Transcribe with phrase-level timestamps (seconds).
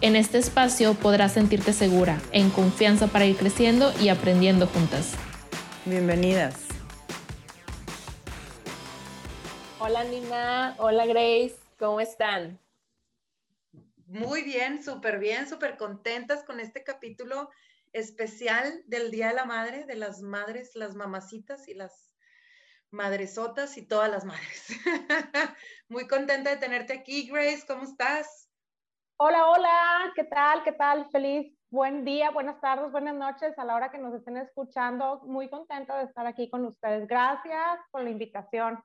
[0.00, 5.14] En este espacio podrás sentirte segura, en confianza para ir creciendo y aprendiendo juntas.
[5.86, 6.54] Bienvenidas.
[9.80, 12.60] Hola Nina, hola Grace, ¿cómo están?
[14.06, 17.50] Muy bien, súper bien, súper contentas con este capítulo
[17.92, 22.12] especial del Día de la Madre, de las madres, las mamacitas y las
[22.92, 24.68] madresotas y todas las madres.
[25.88, 28.47] Muy contenta de tenerte aquí, Grace, ¿cómo estás?
[29.20, 30.62] Hola, hola, ¿qué tal?
[30.62, 31.10] ¿Qué tal?
[31.10, 35.20] Feliz, buen día, buenas tardes, buenas noches a la hora que nos estén escuchando.
[35.24, 37.08] Muy contenta de estar aquí con ustedes.
[37.08, 38.80] Gracias por la invitación.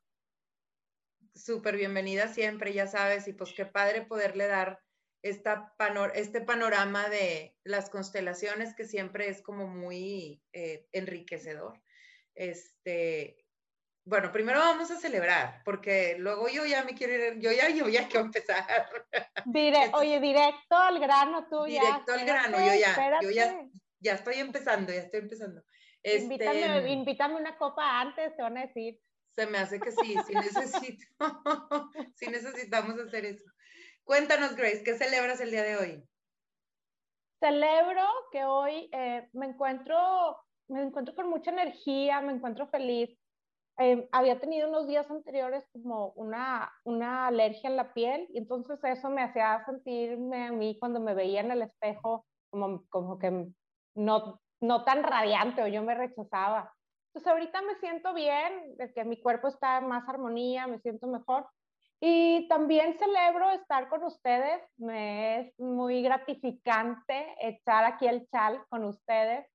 [1.35, 4.79] Súper bienvenida siempre, ya sabes, y pues qué padre poderle dar
[5.21, 11.79] este panorama de las constelaciones que siempre es como muy eh, enriquecedor.
[12.33, 13.42] Este,
[14.05, 17.87] bueno, primero vamos a celebrar, porque luego yo ya me quiero ir, yo ya, yo
[17.87, 18.65] ya quiero empezar.
[19.93, 21.91] oye, directo al grano tú directo ya.
[21.91, 23.65] Directo al grano, yo ya, yo ya,
[23.99, 25.63] ya estoy empezando, ya estoy empezando.
[26.03, 28.99] invítame, este, invítame una copa antes, te van a decir.
[29.35, 31.05] Se me hace que sí, sí necesito,
[32.15, 33.49] sí necesitamos hacer eso.
[34.03, 36.03] Cuéntanos, Grace, ¿qué celebras el día de hoy?
[37.39, 40.37] Celebro que hoy eh, me encuentro,
[40.67, 43.17] me encuentro con mucha energía, me encuentro feliz
[43.77, 48.79] Em, había tenido unos días anteriores como una, una alergia en la piel y entonces
[48.83, 53.47] eso me hacía sentirme a mí cuando me veía en el espejo como, como que
[53.95, 56.71] no, no tan radiante o yo me rechazaba.
[57.07, 61.07] Entonces ahorita me siento bien, de que mi cuerpo está en más armonía, me siento
[61.07, 61.47] mejor.
[61.99, 68.83] Y también celebro estar con ustedes, me es muy gratificante echar aquí el chal con
[68.83, 69.47] ustedes,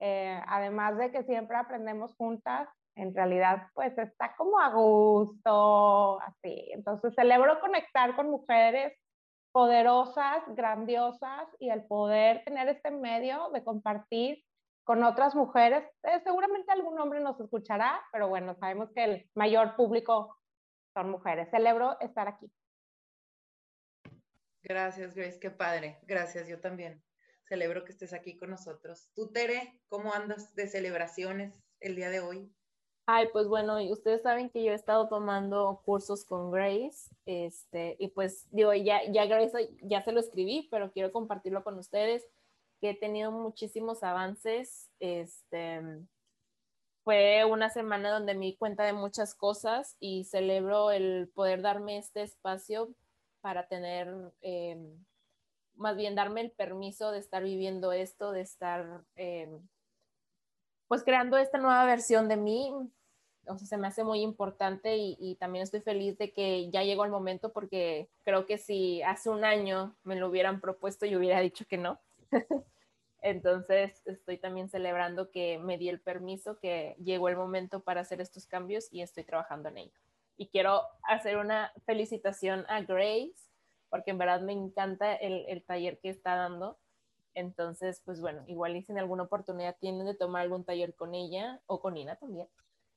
[0.00, 6.70] eh, además de que siempre aprendemos juntas en realidad pues está como a gusto, así.
[6.72, 8.92] Entonces celebro conectar con mujeres
[9.52, 14.44] poderosas, grandiosas y el poder tener este medio de compartir
[14.84, 15.84] con otras mujeres.
[16.02, 20.36] Eh, seguramente algún hombre nos escuchará, pero bueno, sabemos que el mayor público
[20.92, 21.48] son mujeres.
[21.50, 22.50] Celebro estar aquí.
[24.62, 25.98] Gracias, Grace, qué padre.
[26.02, 27.02] Gracias, yo también.
[27.48, 29.10] Celebro que estés aquí con nosotros.
[29.14, 32.50] Tú, Tere, ¿cómo andas de celebraciones el día de hoy?
[33.06, 38.08] Ay, pues bueno, ustedes saben que yo he estado tomando cursos con Grace, este, y
[38.08, 42.26] pues digo, ya, ya Grace, ya se lo escribí, pero quiero compartirlo con ustedes,
[42.88, 45.80] he tenido muchísimos avances, este,
[47.02, 51.98] fue una semana donde me di cuenta de muchas cosas y celebro el poder darme
[51.98, 52.90] este espacio
[53.40, 54.08] para tener,
[54.40, 55.04] em,
[55.76, 59.04] más bien darme el permiso de estar viviendo esto, de estar...
[59.16, 59.60] Em,
[60.86, 62.72] pues creando esta nueva versión de mí,
[63.46, 67.04] o sea, se me hace muy importante y, también estoy feliz de que ya llegó
[67.04, 71.40] el momento porque creo que si hace un año me lo hubieran propuesto, yo hubiera
[71.40, 72.00] dicho que no.
[73.20, 78.20] Entonces, estoy también celebrando que me di el permiso, que llegó el momento para hacer
[78.20, 79.98] estos cambios y estoy trabajando en ello.
[80.36, 83.50] Y quiero hacer una felicitación a Grace,
[83.88, 86.78] porque en verdad me encanta el, el taller que está dando
[87.34, 91.14] entonces, pues bueno, igual y si en alguna oportunidad tienen de tomar algún taller con
[91.14, 92.48] ella o con Ina también,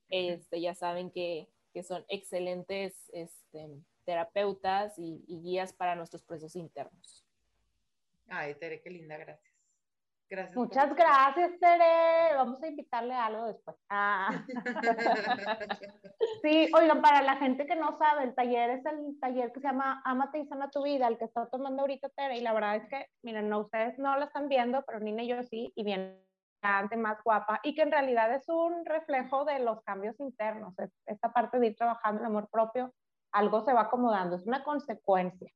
[0.08, 3.68] este, ya saben que, que son excelentes este,
[4.04, 7.26] terapeutas y, guías para nuestros procesos internos.
[8.28, 9.54] Ay, Tere, qué linda, gracias.
[10.30, 12.34] Gracias Muchas gracias, Tere.
[12.34, 13.76] Vamos a invitarle algo después.
[13.88, 14.44] Ah.
[16.42, 19.68] sí, oigan, para la gente que no sabe, el taller es el taller que se
[19.68, 22.36] llama Amate y Sana tu Vida, el que está tomando ahorita Tere.
[22.36, 25.28] Y la verdad es que, miren, no, ustedes no lo están viendo, pero Nina y
[25.28, 26.22] yo sí, y bien
[26.96, 30.74] más guapa, y que en realidad es un reflejo de los cambios internos.
[31.06, 32.94] Esta parte de ir trabajando el amor propio,
[33.32, 35.52] algo se va acomodando, es una consecuencia.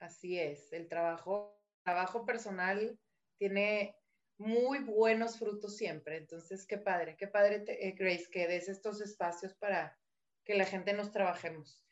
[0.00, 2.98] Así es, el trabajo, trabajo personal
[3.38, 3.96] tiene
[4.38, 6.16] muy buenos frutos siempre.
[6.16, 9.98] Entonces, qué padre, qué padre, eh, Grace, que des estos espacios para
[10.44, 11.84] que la gente nos trabajemos.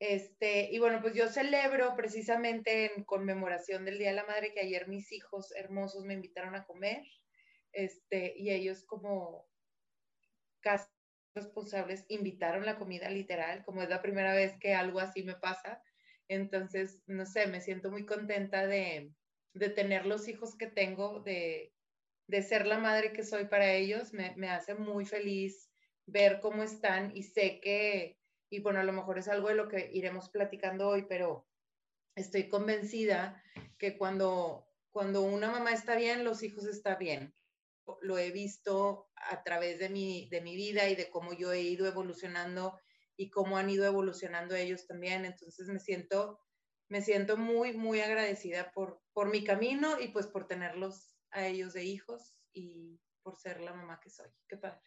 [0.00, 4.60] Este, y bueno, pues yo celebro precisamente en conmemoración del Día de la Madre que
[4.60, 7.02] ayer mis hijos hermosos me invitaron a comer,
[7.74, 9.48] este, y ellos como
[10.60, 10.88] casi
[11.34, 15.82] responsables invitaron la comida literal, como es la primera vez que algo así me pasa.
[16.28, 19.14] Entonces, no sé, me siento muy contenta de,
[19.52, 21.74] de tener los hijos que tengo, de,
[22.28, 25.70] de ser la madre que soy para ellos, me, me hace muy feliz
[26.06, 29.68] ver cómo están y sé que, y bueno, a lo mejor es algo de lo
[29.68, 31.48] que iremos platicando hoy, pero
[32.16, 33.42] estoy convencida
[33.78, 37.34] que cuando, cuando una mamá está bien, los hijos están bien.
[38.00, 41.60] Lo he visto a través de mi, de mi vida y de cómo yo he
[41.60, 42.78] ido evolucionando
[43.16, 45.24] y cómo han ido evolucionando ellos también.
[45.24, 46.40] Entonces me siento,
[46.88, 51.72] me siento muy, muy agradecida por, por mi camino y pues por tenerlos a ellos
[51.72, 54.28] de hijos y por ser la mamá que soy.
[54.48, 54.82] Qué padre.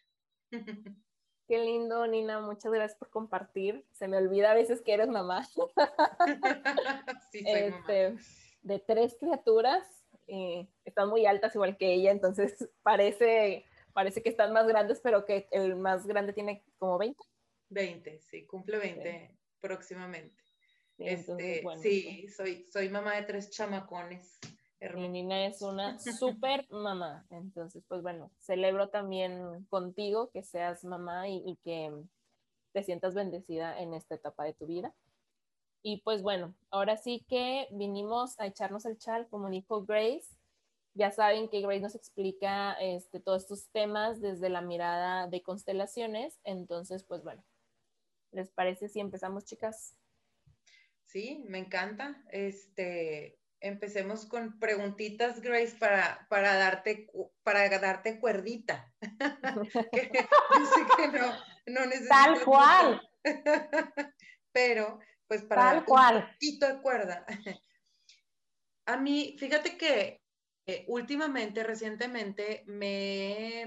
[1.48, 2.40] Qué lindo, Nina.
[2.40, 3.86] Muchas gracias por compartir.
[3.92, 5.46] Se me olvida a veces que eres mamá.
[7.32, 8.16] sí, soy este,
[8.60, 9.97] De tres criaturas.
[10.28, 15.24] Eh, están muy altas igual que ella, entonces parece, parece que están más grandes, pero
[15.24, 17.18] que el más grande tiene como 20.
[17.70, 20.40] 20, sí, cumple 20 próximamente.
[20.96, 24.38] Sí, este, sí pues soy, soy mamá de tres chamacones.
[24.94, 27.26] Mi Nina es una súper mamá.
[27.30, 31.92] Entonces, pues bueno, celebro también contigo que seas mamá y, que
[32.72, 34.94] te sientas bendecida en esta etapa de tu vida.
[35.82, 40.36] Y pues bueno, ahora sí que vinimos a echarnos el chal, como dijo Grace.
[40.94, 46.40] Ya saben que Grace nos explica este, todos estos temas desde la mirada de constelaciones.
[46.44, 47.44] Entonces, pues bueno,
[48.32, 49.94] ¿les parece si empezamos, chicas?
[51.04, 52.22] Sí, me encanta.
[52.30, 57.10] Este, empecemos con preguntitas, Grace, para, para, darte,
[57.42, 58.92] para darte cuerdita.
[59.52, 61.32] yo sé que no,
[61.66, 61.80] no.
[62.08, 63.10] Tal cual.
[64.52, 64.98] Pero,
[65.28, 66.16] pues para Tal cual.
[66.16, 67.26] un poquito de cuerda.
[68.86, 70.22] A mí, fíjate que
[70.66, 73.66] eh, últimamente, recientemente, me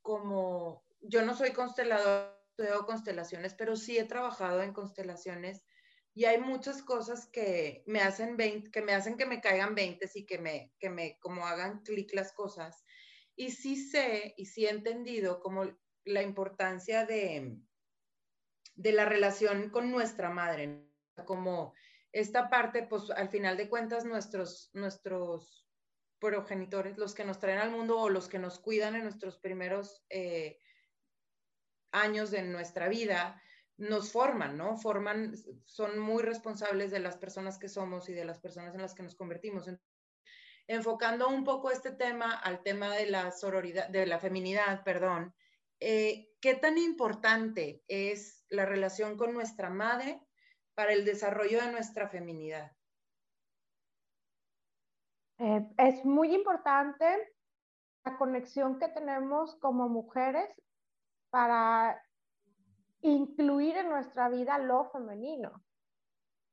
[0.00, 5.64] como, yo no soy constelador, estudio constelaciones, pero sí he trabajado en constelaciones
[6.14, 10.10] y hay muchas cosas que me hacen 20, que me hacen que me caigan 20
[10.14, 12.84] y que me, que me como hagan clic las cosas.
[13.34, 15.64] Y sí sé y sí he entendido como
[16.04, 17.56] la importancia de,
[18.74, 20.86] de la relación con nuestra madre,
[21.24, 21.74] como
[22.12, 25.66] esta parte, pues al final de cuentas nuestros, nuestros
[26.18, 30.04] progenitores, los que nos traen al mundo o los que nos cuidan en nuestros primeros
[30.08, 30.58] eh,
[31.90, 33.42] años de nuestra vida,
[33.76, 34.76] nos forman, ¿no?
[34.76, 35.34] Forman,
[35.64, 39.02] son muy responsables de las personas que somos y de las personas en las que
[39.02, 39.68] nos convertimos.
[40.68, 45.34] Enfocando un poco este tema al tema de la sororidad, de la feminidad, perdón,
[45.84, 50.22] eh, ¿qué tan importante es la relación con nuestra madre
[50.74, 52.70] para el desarrollo de nuestra feminidad?
[55.38, 57.34] Eh, es muy importante
[58.04, 60.48] la conexión que tenemos como mujeres
[61.30, 62.00] para
[63.00, 65.64] incluir en nuestra vida lo femenino.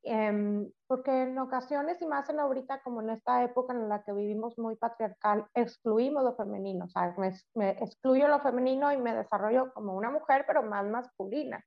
[0.02, 4.12] Em, porque en ocasiones, y más en ahorita como en esta época en la que
[4.12, 7.16] vivimos muy patriarcal, excluimos lo femenino, o sea,
[7.54, 11.64] me, excluyo lo femenino y me desarrollo como una mujer, pero más masculina,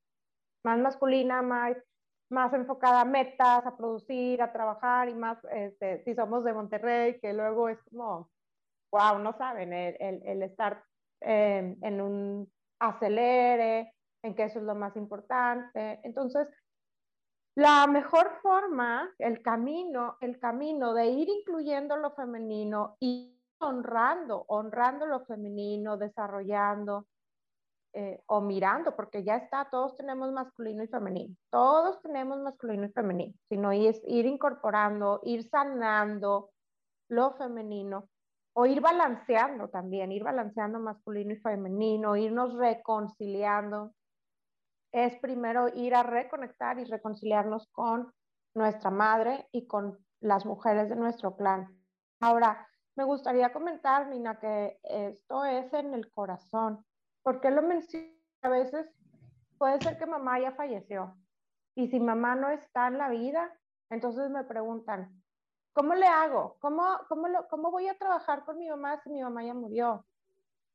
[0.64, 1.76] más masculina, más,
[2.30, 7.20] más enfocada a metas, a producir, a trabajar, y más, este, si somos de Monterrey,
[7.20, 8.28] que luego es como,
[8.90, 10.82] wow, no saben, el, el, el estar
[11.20, 16.00] em, en un acelere, en que eso es lo más importante.
[16.02, 16.48] Entonces,
[17.54, 25.06] la mejor forma, el camino, el camino de ir incluyendo lo femenino y honrando, honrando
[25.06, 27.06] lo femenino, desarrollando
[27.93, 32.93] eh, o mirando, porque ya está, todos tenemos masculino y femenino, todos tenemos masculino y
[32.93, 36.50] femenino, sino es ir incorporando, ir sanando
[37.08, 38.08] lo femenino
[38.55, 43.93] o ir balanceando también, ir balanceando masculino y femenino, irnos reconciliando
[44.93, 48.13] es primero ir a reconectar y reconciliarnos con
[48.55, 51.69] nuestra madre y con las mujeres de nuestro clan.
[52.20, 56.84] Ahora, me gustaría comentar, Nina, que esto es en el corazón.
[57.22, 58.06] ¿Por qué lo menciono?
[58.43, 58.87] A veces
[59.56, 61.17] puede ser que mamá ya falleció.
[61.75, 63.51] Y si mamá no está en la vida,
[63.89, 65.22] entonces me preguntan,
[65.72, 66.56] ¿cómo le hago?
[66.61, 70.05] ¿Cómo, cómo, lo, ¿Cómo voy a trabajar con mi mamá si mi mamá ya murió?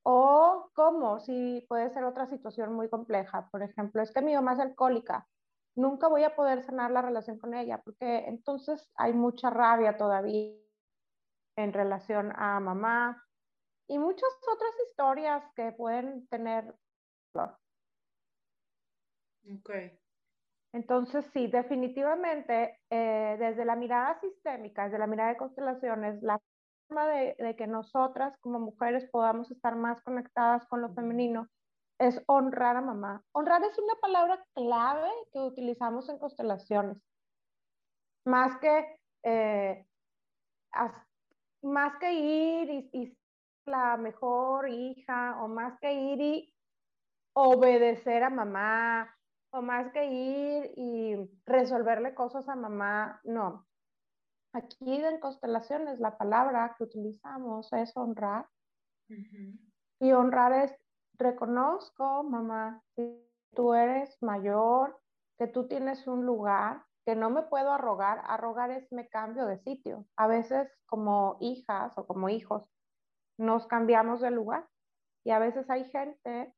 [0.10, 3.50] O cómo, si puede ser otra situación muy compleja.
[3.52, 5.28] Por ejemplo, es que mi mamá es alcohólica.
[5.76, 10.56] Nunca voy a poder sanar la relación con ella porque entonces hay mucha rabia todavía
[11.58, 13.22] en relación a mamá
[13.90, 16.74] y muchas otras historias que pueden tener.
[19.54, 19.72] Ok.
[20.72, 26.40] Entonces, sí, definitivamente, eh, desde la mirada sistémica, desde la mirada de constelaciones, la
[26.90, 31.48] de, que nosotras como mujeres podamos estar más conectadas con lo femenino
[32.00, 33.24] es honrar a mamá.
[33.32, 36.98] Honrar es una palabra clave que utilizamos en constelaciones.
[38.26, 39.86] Más que eh,
[41.64, 43.18] más que ir y, y
[43.66, 46.54] la mejor hija o más que ir y
[47.34, 49.14] obedecer a mamá
[49.52, 51.16] o más que ir y
[51.46, 53.66] resolverle cosas a mamá, no.
[54.58, 58.48] Aquí en constelaciones la palabra que utilizamos es honrar.
[60.00, 60.76] Y honrar es,
[61.14, 63.24] reconozco, mamá, que
[63.54, 65.00] tú eres mayor,
[65.38, 68.24] que tú tienes un lugar, que no me puedo arrogar.
[68.26, 70.08] Arrogar es me cambio de sitio.
[70.16, 72.68] A veces como hijas o como hijos
[73.38, 74.68] nos cambiamos de lugar.
[75.24, 76.52] Y a veces hay gente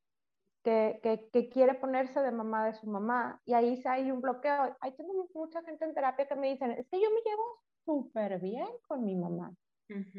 [0.63, 4.77] que, que, que, quiere ponerse de mamá de su mamá y ahí hay un bloqueo.
[4.79, 8.39] Hay tengo mucha gente en terapia que me dicen, es que yo me llevo súper
[8.39, 9.51] bien con mi mamá,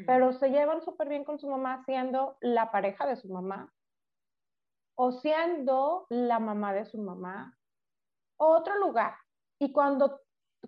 [0.05, 3.71] pero se llevan súper bien con su mamá siendo la pareja de su mamá
[4.95, 7.57] o siendo la mamá de su mamá,
[8.35, 9.13] otro lugar.
[9.57, 10.19] Y cuando,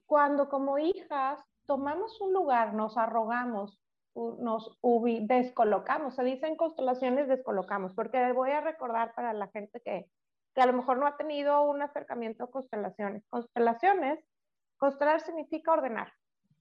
[0.06, 3.78] cuando como hijas tomamos un lugar, nos arrogamos,
[4.16, 4.80] nos
[5.24, 10.10] descolocamos, se dice en constelaciones descolocamos, porque voy a recordar para la gente que,
[10.56, 13.28] que a lo mejor no ha tenido un acercamiento a constelaciones.
[13.28, 14.24] Constelaciones,
[14.78, 16.14] constelar significa ordenar,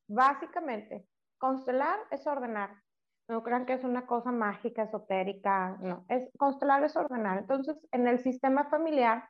[0.08, 1.06] básicamente.
[1.38, 2.82] Constelar es ordenar.
[3.28, 6.04] No crean que es una cosa mágica, esotérica, no.
[6.08, 7.38] Es, constelar es ordenar.
[7.38, 9.28] Entonces, en el sistema familiar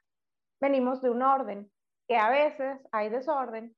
[0.60, 1.70] venimos de un orden,
[2.08, 3.74] que a veces hay desorden,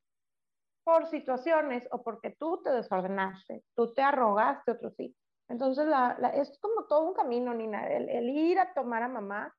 [0.85, 5.17] por situaciones o porque tú te desordenaste, tú te arrogaste otro sí.
[5.49, 9.55] Entonces, la, es como todo un camino, Nina, el, el, ir a tomar a mamá,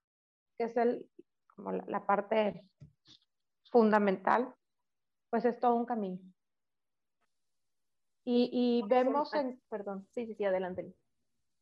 [0.57, 1.09] que es el,
[1.55, 2.63] como la, parte
[3.71, 4.53] fundamental,
[5.29, 6.19] pues es todo un camino.
[8.25, 9.61] Y, y vemos en...
[9.69, 10.93] Perdón, sí, sí, sí, adelante.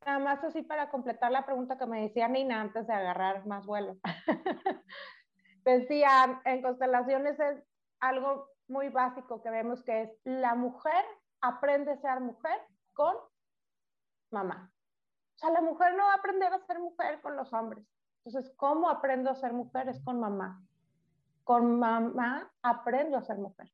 [0.05, 3.65] Nada más así para completar la pregunta que me decía Nina antes de agarrar más
[3.65, 3.97] vuelo.
[5.63, 7.63] Decía, en constelaciones es
[7.99, 11.05] algo muy básico que vemos que es la mujer
[11.41, 12.59] aprende a ser mujer
[12.93, 13.15] con
[14.31, 14.73] mamá.
[15.35, 17.85] O sea, la mujer no va a aprender a ser mujer con los hombres.
[18.23, 19.89] Entonces, ¿cómo aprendo a ser mujer?
[19.89, 20.61] Es con mamá.
[21.43, 23.71] Con mamá aprendo a ser mujer.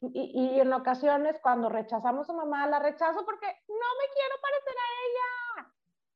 [0.00, 4.74] Y, y, en ocasiones cuando rechazamos a mamá, la rechazo porque no me quiero parecer
[4.76, 5.72] a ella.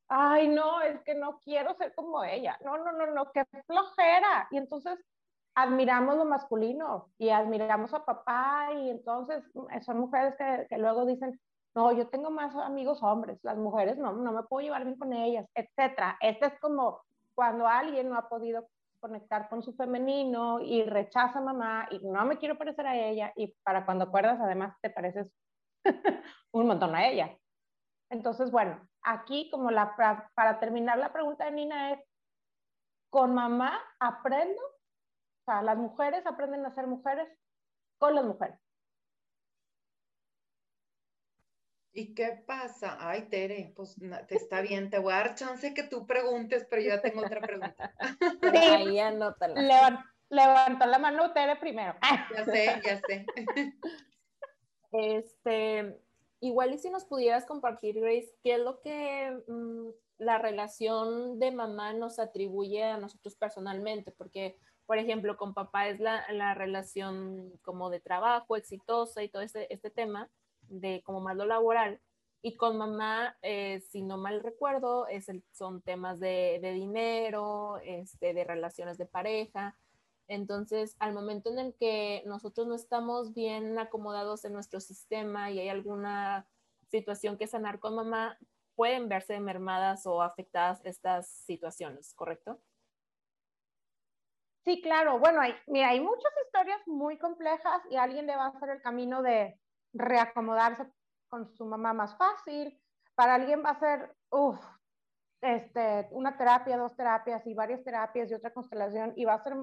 [0.09, 2.59] Ay, no, es que no quiero ser como ella.
[2.65, 4.47] No, no, no, no, qué flojera.
[4.51, 4.99] Y entonces
[5.55, 9.45] admiramos lo masculino y admiramos a papá y entonces
[9.85, 11.39] son mujeres que, que, luego dicen,
[11.75, 15.13] no, yo tengo más amigos hombres, las mujeres no, no me puedo llevar bien con
[15.13, 16.17] ellas, etcétera.
[16.21, 17.03] Este es como
[17.35, 18.69] cuando alguien no ha podido
[19.03, 23.33] conectar con su femenino y rechaza a mamá y no me quiero parecer a ella
[23.37, 25.31] y para cuando acuerdas además te pareces
[26.53, 27.37] un montón a ella.
[28.11, 32.01] Entonces, bueno, aquí como la, para, para terminar la pregunta de Nina es,
[33.11, 34.63] con mamá aprendo
[35.43, 37.29] o sea, las mujeres aprenden a ser mujeres
[37.99, 38.57] con las mujeres.
[41.95, 42.97] ¿Y qué pasa?
[43.01, 43.97] Ay, Tere, pues
[44.27, 47.21] te está bien, te voy a dar chance que tú preguntes, pero yo ya tengo
[47.21, 47.95] otra pregunta.
[48.43, 50.07] Sí, ahí anótala.
[50.31, 51.95] levantó la mano Tere primero.
[52.37, 53.27] Ya sé, ya sé.
[54.93, 55.99] Este,
[56.41, 61.51] igual y si nos pudieras compartir, Grace, ¿qué es lo que mm, la relación de
[61.51, 64.13] mamá nos atribuye a nosotros personalmente?
[64.13, 64.57] Porque
[64.87, 69.73] por ejemplo, con papá es la, la relación como de trabajo exitosa y todo este,
[69.73, 70.29] este tema
[70.73, 72.01] de como más laboral.
[72.43, 78.35] Y con mamá, eh, si no mal recuerdo, es son temas de, de, dinero, este,
[78.35, 79.77] de relaciones de pareja.
[80.27, 85.61] Entonces, al momento en el que nosotros no estamos bien acomodados en nuestro sistema y
[85.61, 86.49] hay alguna
[86.91, 88.39] situación que sanar con mamá,
[88.75, 92.61] pueden verse mermadas o afectadas estas situaciones, ¿correcto?
[94.65, 95.19] Sí, claro.
[95.19, 98.83] Bueno, hay, mira, hay muchas historias muy complejas y alguien le va a hacer el
[98.83, 99.59] camino de
[99.93, 100.91] reacomodarse
[101.29, 102.79] con su mamá más fácil.
[103.15, 104.15] Para alguien va a ser,
[105.41, 109.55] este, una terapia, dos terapias y varias terapias y otra constelación y va a ser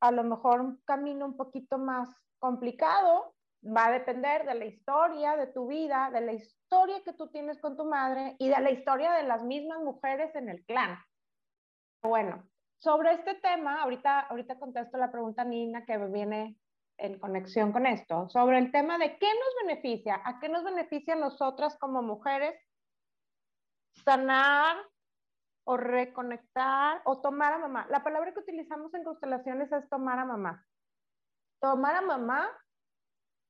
[0.00, 3.34] a lo mejor un camino un poquito más complicado.
[3.64, 7.58] Va a depender de la historia de tu vida, de la historia que tú tienes
[7.58, 10.98] con tu madre y de la historia de las mismas mujeres en el clan.
[12.02, 12.46] Bueno,
[12.78, 16.56] sobre este tema, ahorita, ahorita contesto la pregunta Nina que viene
[16.98, 21.14] en conexión con esto, sobre el tema de qué nos beneficia, a qué nos beneficia
[21.14, 22.58] a nosotras como mujeres
[24.04, 24.76] sanar
[25.64, 27.86] o reconectar o tomar a mamá.
[27.90, 30.64] La palabra que utilizamos en constelaciones es tomar a mamá.
[31.60, 32.48] Tomar a mamá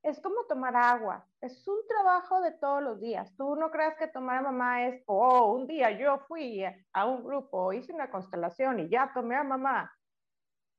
[0.02, 3.34] es como tomar agua, es un trabajo de todos los días.
[3.36, 7.24] Tú no creas que tomar a mamá es, oh, un día yo fui a un
[7.24, 9.92] grupo, hice una constelación y ya tomé a mamá.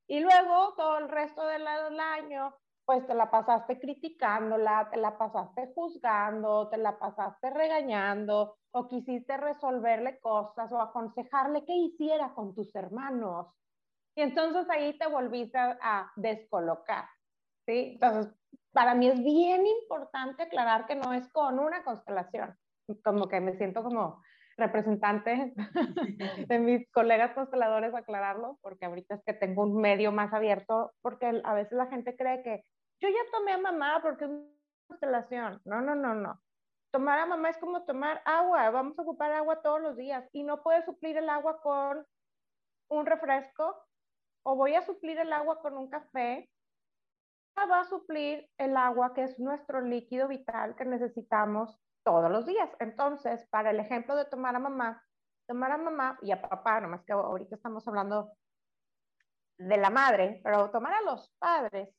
[0.08, 2.54] Y luego todo el resto del año
[2.88, 9.36] pues te la pasaste criticándola, te la pasaste juzgando, te la pasaste regañando o quisiste
[9.36, 13.48] resolverle cosas o aconsejarle qué hiciera con tus hermanos.
[14.16, 17.10] Y entonces ahí te volviste a, descolocar,
[17.66, 18.00] ¿sí?
[18.02, 18.34] Entonces,
[18.72, 22.58] para mí es bien importante aclarar que no es con una constelación,
[23.04, 24.24] como que me siento como
[24.58, 25.54] representante
[26.48, 31.42] de mis colegas consteladores aclararlo, porque ahorita es que tengo un medio más abierto, porque
[31.44, 32.64] a veces la gente cree que
[33.00, 34.48] yo ya tomé a mamá porque es una
[34.88, 35.62] constelación.
[35.66, 36.42] No, no, no, no.
[36.92, 38.70] Tomar a mamá es como tomar agua.
[38.72, 42.06] Vamos a ocupar agua todos los días y no puedes suplir el agua con
[42.90, 43.76] un refresco
[44.44, 46.50] o voy a suplir el agua con un café.
[47.58, 52.70] Va a suplir el agua que es nuestro líquido vital que necesitamos todos los días.
[52.80, 55.04] Entonces, para el ejemplo de tomar a mamá,
[55.46, 58.32] tomar a mamá y a papá, nomás que ahorita estamos hablando
[59.58, 61.90] de la madre, pero tomar a los padres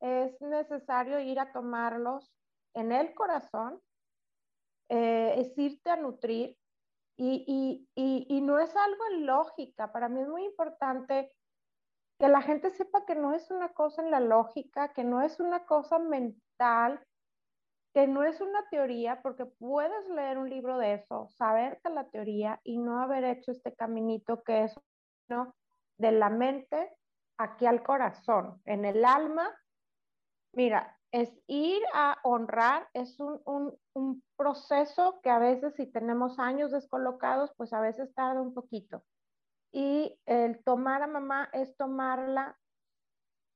[0.00, 2.30] es necesario ir a tomarlos
[2.74, 3.80] en el corazón,
[4.90, 6.58] eh, es irte a nutrir
[7.16, 9.90] y, y, no es algo en lógica.
[9.90, 11.32] Para mí es muy importante
[12.20, 15.40] que la gente sepa que no es una cosa en la lógica, que no es
[15.40, 17.02] una cosa mental,
[17.94, 22.60] que no es una teoría, porque puedes leer un libro de eso, saberte la teoría
[22.62, 24.80] y no haber hecho este caminito que es
[25.28, 25.54] ¿no?
[25.96, 26.94] de la mente
[27.38, 29.50] aquí al corazón, en el alma
[30.52, 33.40] Mira, es ir a honrar, es un,
[33.94, 39.02] un, proceso que a veces si tenemos años descolocados, pues a veces tarda un poquito.
[39.72, 42.56] Y el tomar a mamá es tomarla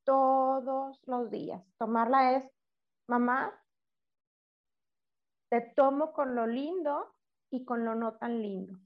[0.04, 1.64] todos los días.
[1.78, 2.50] Tomarla es,
[3.08, 3.52] mamá,
[5.52, 7.12] te tomo con lo lindo
[7.50, 8.78] y con lo no tan lindo.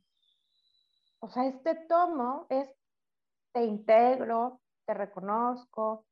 [1.21, 2.69] O sea, este tomo es,
[3.53, 6.07] te integro, te reconozco,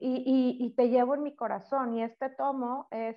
[0.00, 3.16] y, te llevo en mi corazón y este tomo es,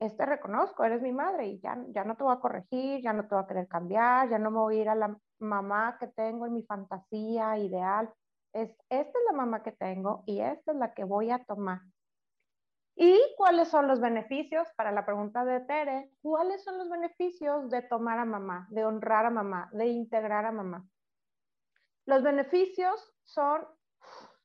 [0.00, 3.28] este reconozco, eres mi madre y ya, ya no te voy a corregir, ya no
[3.28, 6.06] te voy a querer cambiar, ya no me voy a ir a la mamá que
[6.06, 8.10] tengo en mi fantasía ideal.
[8.54, 11.82] Es, esta es la mamá que tengo y esta es la que voy a tomar.
[13.00, 14.66] ¿Y cuáles son los beneficios?
[14.76, 19.24] Para la pregunta de Tere, ¿cuáles son los beneficios de tomar a mamá, de honrar
[19.24, 20.84] a mamá, de integrar a mamá?
[22.06, 23.64] Los beneficios son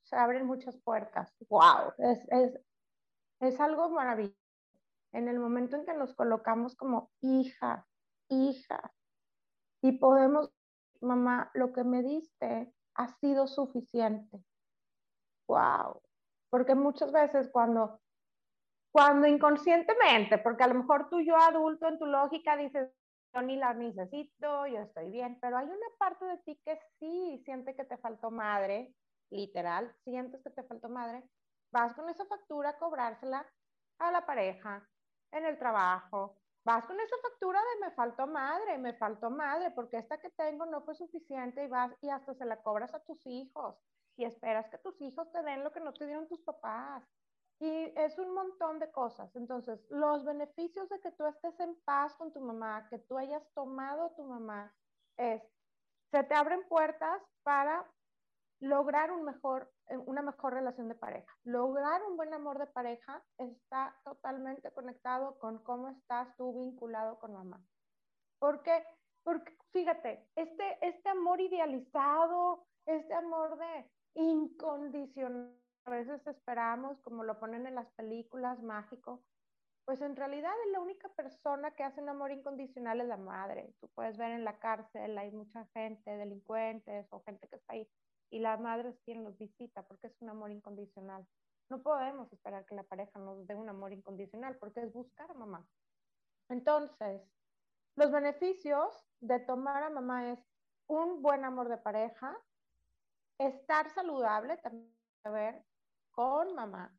[0.03, 1.33] se abren muchas puertas.
[1.49, 1.93] ¡Wow!
[1.97, 2.59] Es, es,
[3.39, 4.37] es algo maravilloso.
[5.13, 7.87] En el momento en que nos colocamos como hija,
[8.29, 8.93] hija,
[9.81, 10.49] y podemos,
[11.01, 14.43] mamá, lo que me diste ha sido suficiente.
[15.47, 16.01] ¡Wow!
[16.49, 17.99] Porque muchas veces cuando,
[18.93, 22.91] cuando inconscientemente, porque a lo mejor tú yo adulto en tu lógica dices,
[23.33, 27.41] yo ni la necesito, yo estoy bien, pero hay una parte de ti que sí
[27.43, 28.93] siente que te faltó madre,
[29.31, 31.23] literal, sientes que te faltó madre,
[31.71, 33.51] vas con esa factura a cobrársela
[33.97, 34.87] a la pareja,
[35.31, 39.97] en el trabajo, vas con esa factura de me faltó madre, me faltó madre, porque
[39.97, 43.25] esta que tengo no fue suficiente y vas y hasta se la cobras a tus
[43.25, 43.75] hijos
[44.17, 47.03] y esperas que tus hijos te den lo que no te dieron tus papás.
[47.63, 49.33] Y es un montón de cosas.
[49.37, 53.41] Entonces, los beneficios de que tú estés en paz con tu mamá, que tú hayas
[53.53, 54.75] tomado a tu mamá,
[55.15, 55.41] es,
[56.11, 57.89] se te abren puertas para
[58.59, 61.33] lograr un mejor, eh, una mejor relación de pareja.
[61.45, 67.31] Lograr un buen amor de pareja está totalmente conectado con cómo estás tú vinculado con
[67.31, 67.63] mamá.
[68.39, 68.85] Porque,
[69.23, 77.39] porque fíjate, este, este amor idealizado, este amor de incondicional, a veces esperamos, como lo
[77.39, 79.23] ponen en las películas, mágico,
[79.85, 83.73] pues en realidad la única persona que hace un amor incondicional es la madre.
[83.81, 87.89] Tú puedes ver en la cárcel, hay mucha gente, delincuentes o gente que está ahí
[88.33, 91.27] y la madre es quien los visita porque es un amor incondicional.
[91.69, 95.35] No podemos esperar que la pareja nos dé un amor incondicional porque es buscar a
[95.35, 95.67] mamá.
[96.49, 97.21] Entonces,
[97.95, 100.39] los beneficios de tomar a mamá es
[100.87, 102.35] un buen amor de pareja,
[103.37, 104.93] estar saludable, también
[106.13, 106.95] con mamá.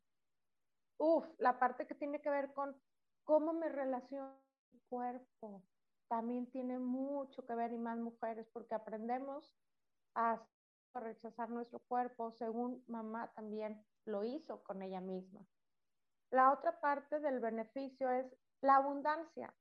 [0.97, 2.79] Uf, la parte que tiene que ver con
[3.23, 5.63] cómo me relaciono con mi cuerpo,
[6.07, 9.57] también tiene mucho que ver y más mujeres porque aprendemos
[10.13, 10.45] a
[10.93, 15.45] rechazar nuestro cuerpo, según mamá también lo hizo con ella misma.
[16.31, 18.25] La otra parte del beneficio es
[18.61, 19.53] la abundancia.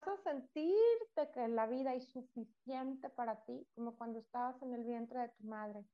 [0.00, 4.84] Vas a sentirte que la vida es suficiente para ti, como cuando estabas en el
[4.84, 5.84] vientre de tu madre,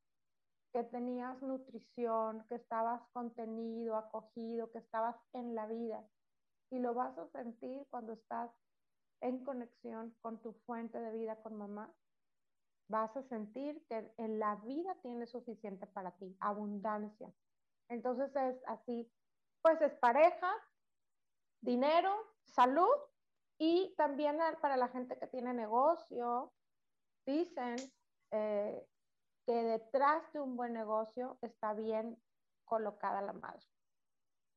[0.73, 6.05] que tenías nutrición, que estabas contenido, acogido, que estabas en la vida.
[6.71, 8.51] Y lo vas a sentir cuando estás
[9.21, 11.95] en conexión con tu fuente de vida, con mamá,
[12.89, 17.33] vas a sentir que en la vida tienes suficiente para ti, abundancia.
[17.89, 19.11] Entonces es así,
[19.63, 20.53] pues es pareja,
[21.61, 22.97] dinero, salud
[23.59, 26.53] y también para la gente que tiene negocio,
[27.25, 27.77] dicen
[28.33, 28.87] eh,
[29.47, 32.17] que detrás de un buen negocio está bien
[32.65, 33.67] colocada la madre.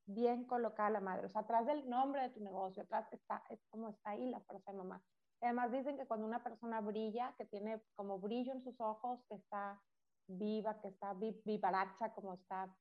[0.06, 1.26] Bien colocada la madre.
[1.26, 4.40] O sea, atrás del nombre de tu negocio, atrás está, es como está ahí la
[4.40, 5.02] fuerza de mamá.
[5.40, 9.34] Además dicen que cuando una persona brilla, que tiene como brillo en sus ojos, que
[9.34, 9.80] está
[10.28, 12.74] viva, que está vivaracha, como está,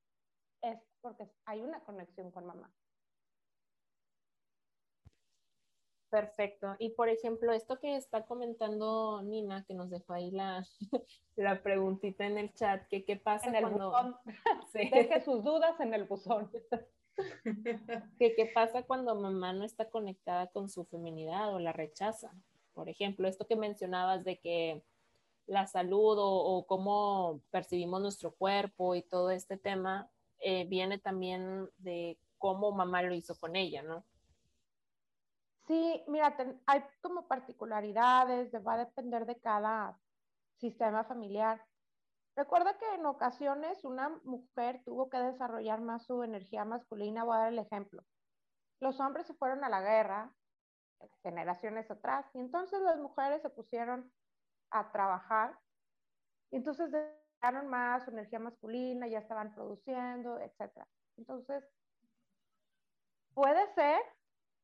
[0.62, 2.72] es porque hay una conexión con mamá.
[6.16, 6.78] Perfecto.
[6.80, 10.66] Y por ejemplo, esto que está comentando Nina, que nos dejó ahí la,
[11.36, 13.90] la preguntita en el chat, que qué pasa en el cuando...
[13.90, 14.16] Buzón.
[14.74, 16.50] Deje sus dudas en el buzón.
[18.18, 22.32] que qué pasa cuando mamá no está conectada con su feminidad o la rechaza.
[22.74, 24.86] Por ejemplo, esto que mencionabas de que
[25.48, 32.18] la salud o, cómo percibimos nuestro cuerpo y todo este tema eh, viene también de
[32.38, 34.06] cómo mamá lo hizo con ella, ¿no?
[35.68, 36.36] Sí, mira,
[36.68, 39.98] hay como particularidades, va a depender de cada
[40.58, 41.66] sistema familiar.
[42.36, 47.24] Recuerda que en ocasiones una mujer tuvo que desarrollar más su energía masculina.
[47.24, 48.04] Voy a dar el ejemplo.
[48.80, 50.32] Los hombres se fueron a la guerra
[51.24, 54.12] generaciones atrás y entonces las mujeres se pusieron
[54.72, 55.58] a trabajar
[56.52, 60.86] y entonces desarrollaron más su energía masculina, ya estaban produciendo, etc.
[61.18, 61.64] Entonces,
[63.34, 64.02] puede ser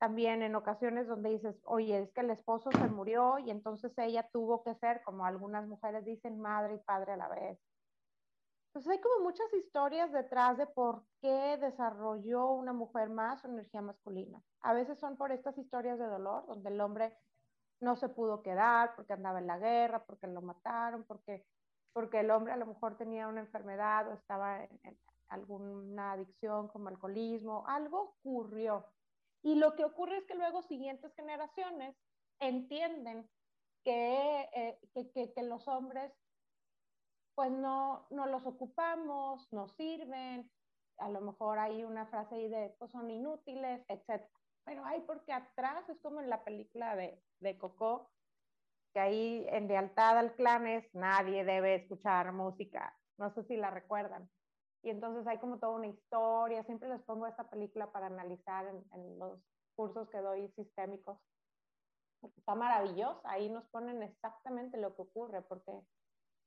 [0.02, 4.28] también en ocasiones donde dices, oye, es que el esposo se murió y entonces ella
[4.34, 7.60] tuvo que ser, como algunas mujeres dicen, madre y padre a la vez.
[8.70, 13.84] Entonces hay como muchas historias detrás de por qué desarrolló una mujer más su energía
[13.84, 14.42] masculina.
[14.62, 17.16] A veces son por estas historias de dolor, donde el hombre
[17.80, 21.46] no se pudo quedar porque andaba en la guerra, porque lo mataron, porque,
[21.94, 26.70] porque el hombre a lo mejor tenía una enfermedad o estaba en, en alguna adicción
[26.70, 28.84] como alcoholismo, algo ocurrió
[29.44, 31.96] y lo que ocurre es que luego siguientes generaciones
[32.40, 33.30] entienden
[33.84, 36.12] que, eh, que, que, los hombres
[37.36, 40.52] pues no, no los ocupamos, no sirven,
[40.98, 44.24] a lo mejor hay una frase ahí de pues son inútiles, etc.
[44.64, 48.12] Pero hay porque atrás es como en la película de, de Coco,
[48.94, 52.96] que ahí en lealtad al clan es nadie debe escuchar música.
[53.18, 54.30] No sé si la recuerdan.
[54.84, 56.64] Y entonces hay como toda una historia.
[56.64, 59.40] Siempre les pongo esta película para analizar en, los
[59.76, 61.20] cursos que doy sistémicos.
[62.22, 63.22] está maravillosa.
[63.30, 65.72] Ahí nos ponen exactamente lo que ocurre, porque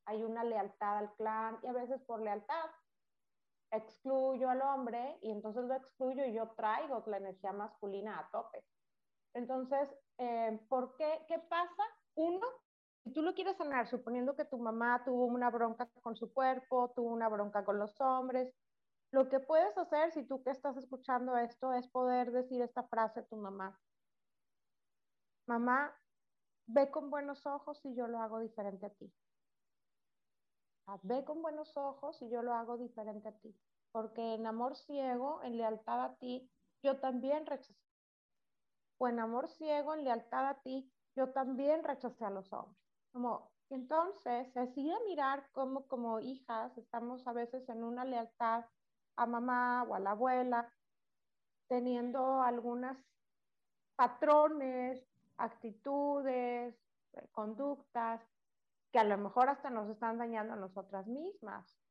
[0.07, 2.71] hay una lealtad al clan y a veces por lealtad
[3.71, 8.65] excluyo al hombre y entonces lo excluyo y yo traigo la energía masculina a tope.
[9.35, 11.25] Entonces, eh, ¿por qué?
[11.27, 11.83] ¿Qué pasa?
[12.15, 12.47] Uno,
[13.05, 16.91] si tú lo quieres sanar, suponiendo que tu mamá tuvo una bronca con su cuerpo,
[16.97, 18.51] tuvo una bronca con los hombres,
[19.11, 23.21] lo que puedes hacer si tú que estás escuchando esto es poder decir esta frase
[23.21, 23.79] a tu mamá.
[25.47, 25.95] Mamá,
[26.67, 29.13] ve con buenos ojos si yo lo hago diferente a ti.
[31.03, 33.55] Ve con buenos ojos si yo lo hago diferente a ti.
[33.93, 36.51] Porque en amor ciego, en lealtad a ti,
[36.83, 37.79] yo también rechacé.
[38.99, 42.84] O en amor ciego, en lealtad a ti, yo también rechacé a los hombres.
[43.15, 48.65] Como, entonces, así a mirar cómo como hijas estamos a veces en una lealtad
[49.15, 50.69] a mamá o a la abuela,
[51.69, 52.99] teniendo algunas
[53.95, 55.01] patrones,
[55.37, 56.75] actitudes,
[57.31, 58.21] conductas
[58.93, 61.84] que a lo mejor hasta nos están dañando a nosotras mismas.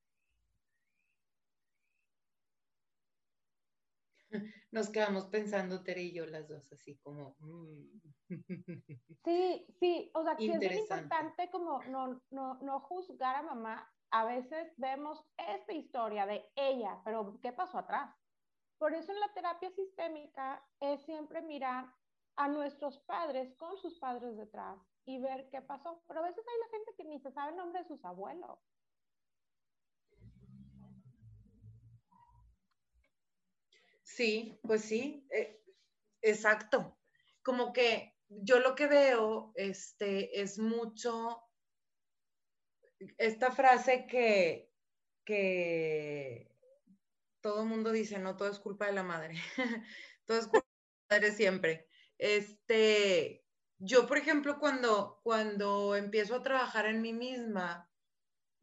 [4.72, 7.36] Nos quedamos pensando, Tere y yo, las dos, así como...
[7.40, 8.02] Mm.
[9.26, 13.90] Sí, sí, o sea, que es muy importante como no, no, no juzgar a mamá.
[14.12, 18.14] A veces vemos esta historia de ella, pero ¿qué pasó atrás?
[18.78, 21.94] Por eso en la terapia sistémica es siempre mirar
[22.36, 26.04] a nuestros padres con sus padres detrás y ver qué pasó.
[26.08, 28.60] Pero a veces hay la gente que ni se sabe el nombre de sus abuelos.
[34.16, 35.60] Sí, pues sí, eh,
[36.22, 37.00] exacto.
[37.42, 41.42] Como que yo lo que veo este, es mucho
[43.18, 44.72] esta frase que,
[45.26, 46.56] que
[47.42, 49.34] todo el mundo dice, no, todo es culpa de la madre.
[50.26, 50.68] todo es culpa
[51.10, 51.88] de la madre siempre.
[52.20, 53.48] Este,
[53.80, 57.92] yo, por ejemplo, cuando, cuando empiezo a trabajar en mí misma,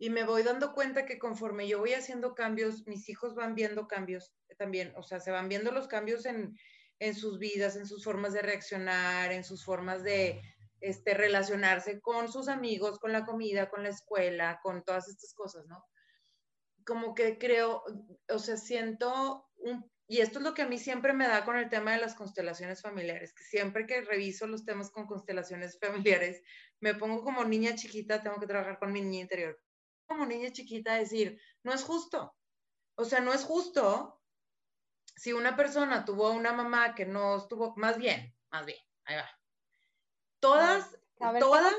[0.03, 3.87] y me voy dando cuenta que conforme yo voy haciendo cambios, mis hijos van viendo
[3.87, 6.57] cambios también, o sea, se van viendo los cambios en,
[7.15, 10.41] sus vidas, en sus formas de reaccionar, en sus formas de,
[10.81, 15.67] este, relacionarse con sus amigos, con la comida, con la escuela, con todas estas cosas,
[15.67, 15.85] ¿no?
[16.87, 17.85] Como que creo,
[18.31, 21.59] o sea, siento un, y esto es lo que a mí siempre me da con
[21.59, 25.79] el tema de las constelaciones familiares, que siempre que reviso los temas con constelaciones
[26.23, 26.43] familiares,
[26.81, 29.61] me pongo como niña chiquita, tengo que trabajar con mi niña interior.
[30.11, 32.35] Como niña chiquita decir, no es justo.
[32.97, 34.21] O sea, no es justo
[35.15, 39.31] si una persona tuvo una mamá que no estuvo, más bien, más bien, ahí va.
[40.41, 40.99] Todas,
[41.39, 41.77] todas,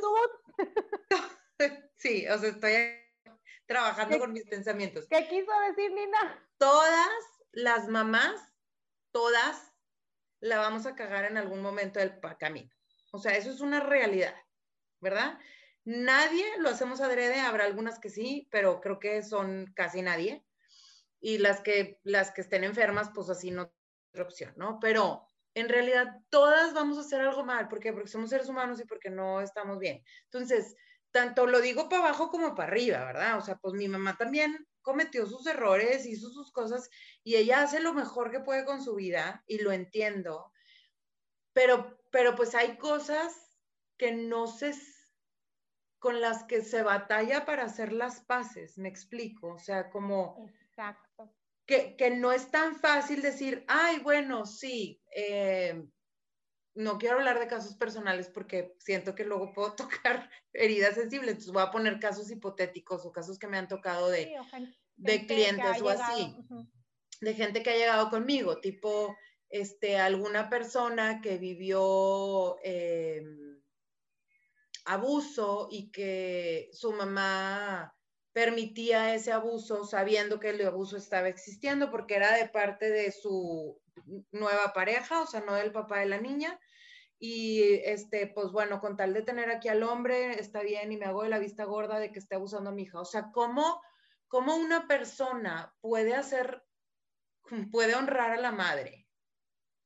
[1.98, 2.74] sí, o sea, estoy
[3.66, 5.08] trabajando con mis pensamientos.
[5.10, 6.50] ¿Qué quiso decir Nina?
[6.58, 7.10] Todas
[7.52, 8.40] las mamás,
[9.12, 9.74] todas,
[10.40, 12.72] la vamos a cagar en algún momento del camino.
[13.12, 14.36] O sea, eso es una realidad,
[15.02, 15.38] ¿verdad?
[15.84, 20.46] Nadie lo hacemos adrede, habrá algunas que sí, pero creo que son casi nadie
[21.20, 23.72] y las que, las que estén enfermas, pues así no
[24.14, 24.80] otra opción, ¿no?
[24.80, 27.94] Pero en realidad todas vamos a hacer algo mal, ¿por qué?
[27.94, 30.04] Porque somos seres humanos y porque no estamos bien.
[30.26, 30.76] Entonces,
[31.12, 33.38] tanto lo digo para abajo como para arriba, ¿verdad?
[33.38, 36.90] O sea, pues mi mamá también cometió sus errores, hizo sus cosas
[37.24, 40.52] y ella hace lo mejor que puede con su vida y lo entiendo,
[41.54, 43.58] pero, pero pues hay cosas
[43.98, 44.74] que no se
[46.02, 51.32] con las que se batalla para hacer las paces, me explico, o sea, como Exacto.
[51.68, 55.86] Que, que, no es tan fácil decir, ay, bueno, sí, eh,
[56.74, 61.54] no quiero hablar de casos personales porque siento que luego puedo tocar heridas sensibles, entonces
[61.54, 64.36] voy a poner casos hipotéticos o casos que me han tocado de,
[64.96, 66.36] de clientes o así,
[67.22, 69.16] de gente que ha llegado conmigo, tipo,
[69.50, 73.22] este, alguna persona que vivió eh,
[74.86, 77.96] abuso y que su mamá
[78.34, 83.80] permitía ese abuso sabiendo que el abuso estaba existiendo porque era de parte de su
[84.32, 86.60] nueva pareja, o sea, no del papá de la niña.
[87.20, 91.06] Y este, pues bueno, con tal de tener aquí al hombre, está bien y me
[91.06, 93.00] hago de la vista gorda de que esté abusando a mi hija.
[93.00, 93.82] O sea, ¿cómo,
[94.28, 96.64] cómo una persona puede hacer,
[97.72, 99.01] puede honrar a la madre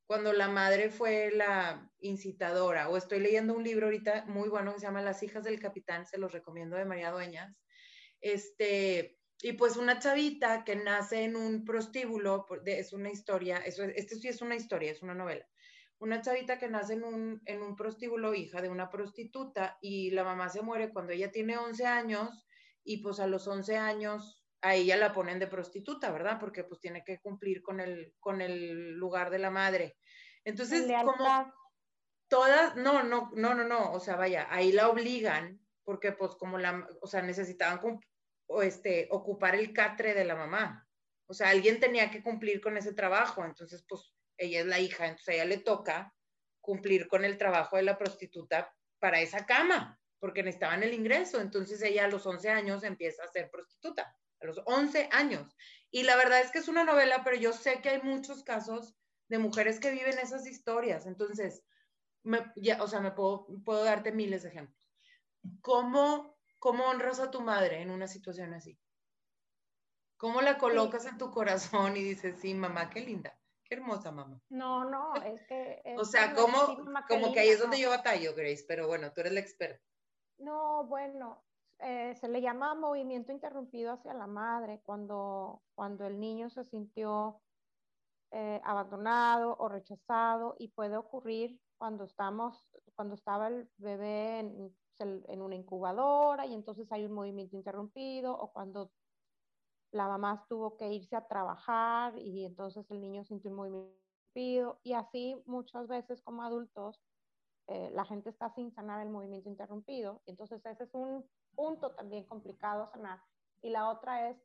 [0.06, 2.88] cuando la madre fue la incitadora?
[2.88, 6.06] O estoy leyendo un libro ahorita muy bueno que se llama Las hijas del capitán,
[6.06, 7.56] se los recomiendo de María Dueñas
[8.20, 14.16] este, y pues una chavita que nace en un prostíbulo, es una historia, eso, este
[14.16, 15.46] sí es una historia, es una novela.
[15.98, 20.24] Una chavita que nace en un, en un prostíbulo, hija de una prostituta, y la
[20.24, 22.46] mamá se muere cuando ella tiene 11 años,
[22.84, 26.38] y pues a los 11 años a ella la ponen de prostituta, ¿verdad?
[26.40, 29.96] Porque pues tiene que cumplir con el, con el lugar de la madre.
[30.44, 31.52] Entonces, como
[32.28, 36.58] todas, no, no, no, no, no, o sea, vaya, ahí la obligan porque pues como
[36.58, 37.80] la, o sea, necesitaban
[38.48, 40.86] o este, ocupar el catre de la mamá.
[41.28, 45.06] O sea, alguien tenía que cumplir con ese trabajo, entonces pues ella es la hija,
[45.06, 46.14] entonces a ella le toca
[46.60, 51.82] cumplir con el trabajo de la prostituta para esa cama, porque necesitaban el ingreso, entonces
[51.82, 55.56] ella a los 11 años empieza a ser prostituta, los 11 años.
[55.90, 58.94] Y la verdad es que es una novela, pero yo sé que hay muchos casos
[59.28, 61.64] de mujeres que viven esas historias, entonces,
[62.56, 64.86] ya, o sea, me puedo, puedo darte miles de ejemplos.
[65.60, 68.78] ¿cómo, ¿cómo honras a tu madre en una situación así?
[70.16, 74.40] ¿Cómo la colocas en tu corazón y dices, sí, mamá, qué linda, qué hermosa mamá?
[74.48, 75.82] No, no, es que...
[75.98, 76.58] o sea, como,
[77.06, 79.84] como que ahí es donde yo batallo, Grace, pero bueno, tú eres la experta.
[80.38, 81.44] No, bueno,
[81.80, 87.40] eh, se le llama movimiento interrumpido hacia la madre cuando, cuando el niño se sintió
[88.32, 95.42] eh, abandonado o rechazado y puede ocurrir cuando estamos, cuando estaba el bebé en en
[95.42, 98.90] una incubadora y entonces hay un movimiento interrumpido o cuando
[99.92, 103.90] la mamá tuvo que irse a trabajar y entonces el niño sintió un movimiento
[104.34, 107.00] interrumpido y así muchas veces como adultos
[107.68, 110.22] eh, la gente está sin sanar el movimiento interrumpido.
[110.26, 113.20] Entonces ese es un punto también complicado a sanar.
[113.62, 114.38] Y la otra es,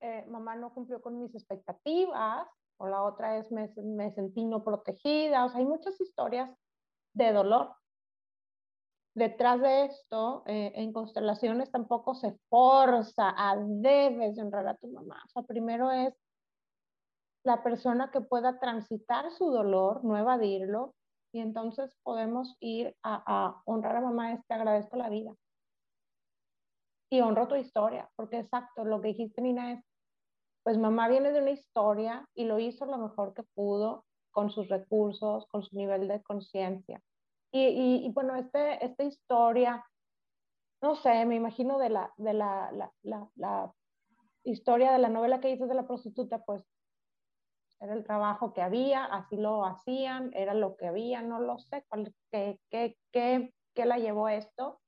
[0.00, 4.62] eh, mamá no cumplió con mis expectativas, o la otra es, me, me sentí no
[4.62, 5.44] protegida.
[5.44, 6.54] O sea, hay muchas historias
[7.14, 7.74] de dolor
[9.14, 15.22] detrás de esto, eh, en constelaciones tampoco se forza a debes honrar a tu mamá.
[15.26, 16.14] O sea, primero es
[17.44, 20.94] la persona que pueda transitar su dolor, no evadirlo,
[21.32, 25.32] y entonces podemos ir a, honrar a mamá, es te agradezco la vida.
[27.10, 29.84] Y honro tu historia, porque exacto, lo que dijiste, Nina, es,
[30.62, 34.68] pues mamá viene de una historia y lo hizo lo mejor que pudo con sus
[34.68, 37.02] recursos, con su nivel de conciencia.
[37.52, 39.84] Y, y, bueno, este, esta historia,
[40.80, 42.70] no sé, me imagino de, la, de la,
[43.02, 43.72] la, la,
[44.44, 46.62] historia de la novela que dices de la prostituta, pues
[47.80, 51.84] era el trabajo que había, así lo hacían, era lo que había, no lo sé
[51.88, 54.79] cuál, qué, qué, qué, qué la llevó esto.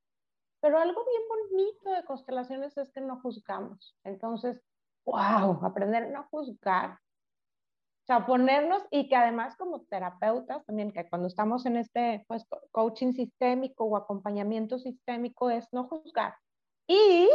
[0.62, 3.96] Pero algo bien bonito de constelaciones es que no juzgamos.
[4.04, 4.62] Entonces,
[5.04, 6.92] wow, aprender a no juzgar.
[6.92, 12.46] O sea, ponernos y que además como terapeutas también, que cuando estamos en este pues,
[12.70, 16.36] coaching sistémico o acompañamiento sistémico es no juzgar.
[16.86, 17.28] Y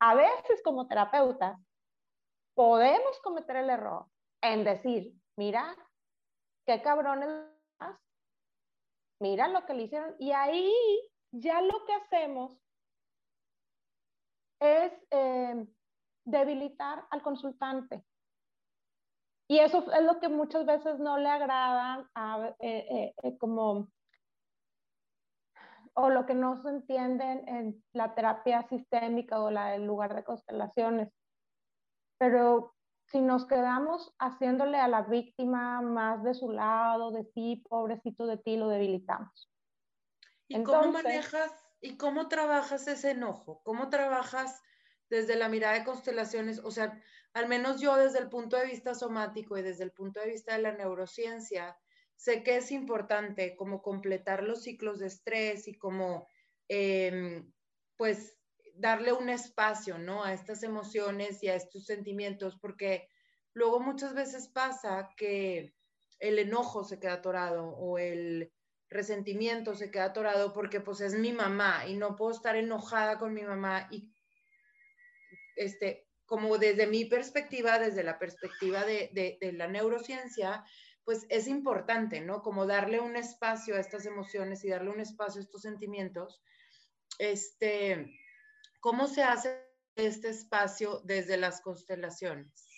[0.00, 1.56] a veces como terapeutas
[2.54, 4.06] podemos cometer el error
[4.42, 5.76] en decir, mira,
[6.66, 7.28] qué cabrones,
[9.20, 10.16] mira lo que le hicieron.
[10.18, 10.72] Y ahí
[11.38, 12.58] ya lo que hacemos
[14.60, 15.66] es eh,
[16.24, 18.04] debilitar al consultante.
[19.48, 23.88] Y eso es lo que muchas veces no le agrada a, eh, eh, como
[25.98, 30.24] o lo que no se entiende en la terapia sistémica o la del lugar de
[30.24, 31.10] constelaciones.
[32.18, 32.74] Pero
[33.06, 38.36] si nos quedamos haciéndole a la víctima más de su lado, de sí, pobrecito de
[38.36, 39.48] ti, lo debilitamos.
[40.48, 43.62] ¿Y cómo manejas y cómo trabajas ese enojo?
[43.64, 44.62] ¿Cómo trabajas
[45.10, 46.60] desde la mirada de constelaciones?
[46.60, 50.20] O sea, al menos yo desde el punto de vista somático y desde el punto
[50.20, 51.76] de vista de la neurociencia,
[52.16, 56.28] sé que es importante como completar los ciclos de estrés y como,
[56.68, 57.52] em,
[57.96, 58.38] pues,
[58.74, 60.24] darle un espacio, ¿no?
[60.24, 63.08] A estas emociones y a estos sentimientos, porque
[63.54, 65.74] luego muchas veces pasa que
[66.18, 68.52] el enojo se queda atorado o el
[68.88, 73.34] resentimiento se queda atorado porque pues es mi mamá y no puedo estar enojada con
[73.34, 74.12] mi mamá y
[75.56, 80.64] este, como desde mi perspectiva, desde la perspectiva de, de, la neurociencia,
[81.04, 82.42] pues es importante, ¿no?
[82.42, 86.42] Como darle un espacio a estas emociones y darle un espacio a estos sentimientos.
[87.18, 88.12] Este,
[88.80, 92.68] ¿Cómo se hace este espacio desde las constelaciones?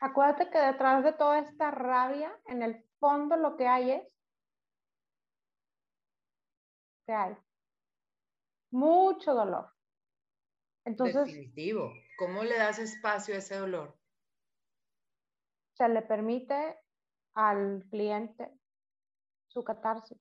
[0.00, 4.02] Acuérdate que detrás de toda esta rabia, en el fondo lo que hay es
[7.06, 7.36] que hay
[8.70, 9.72] mucho dolor.
[10.84, 11.92] Entonces, Definitivo.
[12.18, 13.96] ¿Cómo le das espacio a ese dolor?
[15.74, 16.78] Se le permite
[17.34, 18.50] al cliente
[19.48, 20.18] su catarsis,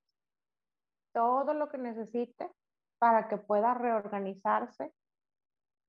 [1.13, 2.51] todo lo que necesite
[2.99, 4.93] para que pueda reorganizarse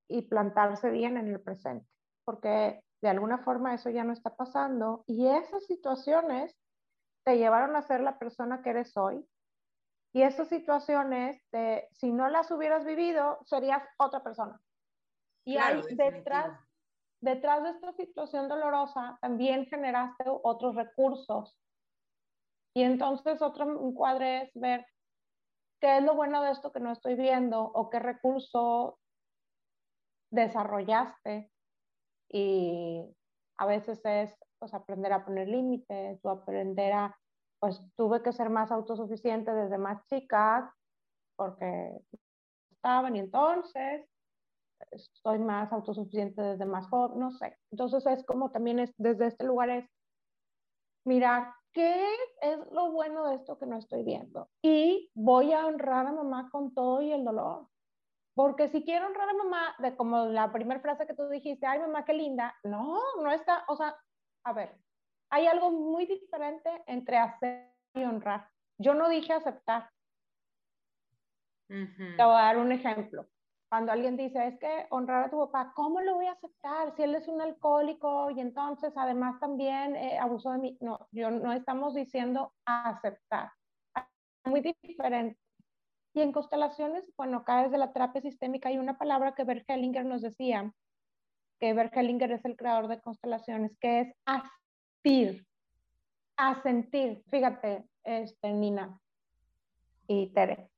[0.09, 1.89] y plantarse bien en el presente,
[2.25, 6.57] porque de alguna forma eso ya no está pasando y esas situaciones
[7.25, 9.27] te llevaron a ser la persona que eres hoy
[10.17, 14.59] y esas situaciones, de, si no las hubieras vivido, serías otra persona.
[15.45, 16.59] Y hay detrás,
[17.21, 21.55] detrás de esta situación dolorosa también generaste otros recursos.
[22.75, 24.87] Y entonces otro encuadre es ver
[25.83, 28.99] qué es lo bueno de esto que no estoy viendo o qué recurso
[30.31, 31.53] desarrollaste
[32.31, 33.05] y
[33.59, 37.19] a veces es pues aprender a poner límites o aprender a
[37.59, 40.75] pues tuve que ser más autosuficiente desde más chica
[41.37, 42.01] porque
[42.71, 44.07] estaban y entonces
[44.91, 47.59] estoy más autosuficiente desde más joven, no sé.
[47.71, 49.89] Entonces es como también es desde este lugar es
[51.05, 52.07] mirar qué
[52.43, 56.49] es lo bueno de esto que no estoy viendo y voy a honrar a mamá
[56.51, 57.69] con todo y el dolor.
[58.35, 61.79] Porque si quiero honrar a mamá, de como la primera frase que tú dijiste, ay
[61.79, 63.97] mamá, qué linda, no, no está, o sea,
[64.45, 64.79] a ver,
[65.31, 68.49] hay algo muy diferente entre hacer y honrar.
[68.79, 69.91] Yo no dije aceptar.
[71.69, 73.27] Te voy a dar un ejemplo.
[73.69, 76.95] Cuando alguien dice, es que honrar a tu papá, ¿cómo lo voy a aceptar?
[76.95, 80.79] Si él es un alcohólico y entonces además también eh, abusó de mí.
[80.81, 83.51] No, yo no estamos diciendo aceptar.
[84.45, 85.37] Muy diferente.
[86.15, 90.05] Y en constelaciones, bueno, acá desde la terapia sistémica hay una palabra que Bert Hellinger
[90.07, 90.73] nos decía,
[91.61, 94.15] que Bert Hellinger es el creador de constelaciones, que es
[95.07, 95.47] asir,
[96.37, 97.23] asentir.
[97.31, 99.01] Fíjate, este, Nina
[100.09, 100.69] y Tere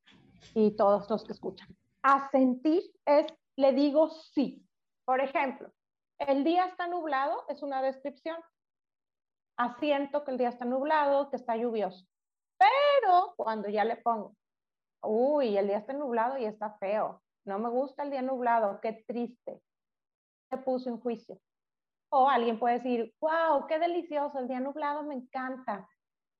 [0.55, 1.69] y todos los que escuchan.
[2.03, 4.65] Asentir es, le digo sí.
[5.05, 5.73] Por ejemplo,
[6.19, 8.37] el día está nublado, es una descripción.
[9.57, 12.07] Asiento que el día está nublado, que está lluvioso.
[12.59, 14.37] Pero cuando ya le pongo,
[15.03, 19.05] uy, el día está nublado y está feo, no me gusta el día nublado, qué
[19.07, 19.63] triste,
[20.51, 21.41] se puso en juicio.
[22.11, 25.89] O alguien puede decir, wow, qué delicioso, el día nublado me encanta,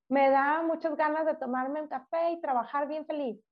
[0.09, 3.43] me da muchas ganas de tomarme un café y trabajar bien feliz.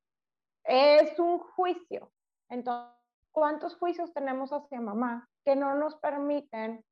[0.65, 2.11] Es un juicio.
[2.49, 2.93] Entonces,
[3.33, 6.83] ¿cuántos juicios tenemos hacia mamá que no nos permiten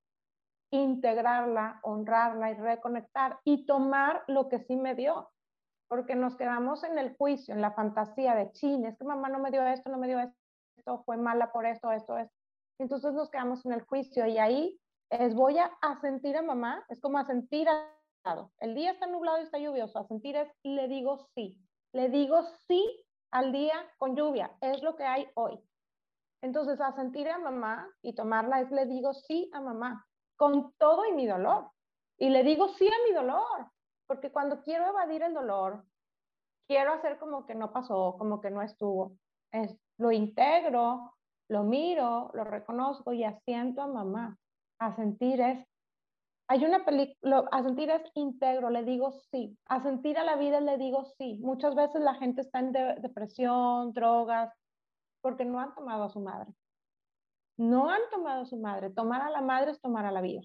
[0.71, 5.31] integrarla, honrarla y reconectar y tomar lo que sí me dio?
[5.89, 9.39] porque nos quedamos en el juicio, en la fantasía de, chin, es que mamá no
[9.39, 12.35] me dio esto, no me dio esto, fue mala por esto, esto, esto.
[12.81, 14.81] Entonces nos quedamos en el juicio y ahí
[15.21, 17.89] es voy a, sentir a mamá, es como a sentir al
[18.25, 18.51] lado.
[18.59, 21.61] El día está nublado y está lluvioso, a sentir es le digo sí,
[21.93, 25.59] le digo sí al día con lluvia, es lo que hay hoy.
[26.43, 30.07] Entonces, a sentir a mamá y tomarla es le digo sí a mamá,
[30.37, 31.71] con todo y mi dolor.
[32.19, 33.71] Y le digo sí a mi dolor,
[34.07, 35.85] porque cuando quiero evadir el dolor,
[36.69, 39.17] quiero hacer como que no pasó, como que no estuvo.
[39.53, 41.15] Es, lo integro,
[41.49, 44.39] lo miro, lo reconozco y asiento a mamá.
[44.85, 45.67] A sentir es,
[46.47, 49.57] hay una película, a sentir es integro, le digo sí.
[49.67, 51.39] A sentir a la vida le digo sí.
[51.41, 54.53] Muchas veces la gente está en depresión, drogas,
[55.23, 56.53] porque no han tomado a su madre.
[57.57, 58.91] No han tomado a su madre.
[58.91, 60.43] Tomar a la madre es tomar a la vida.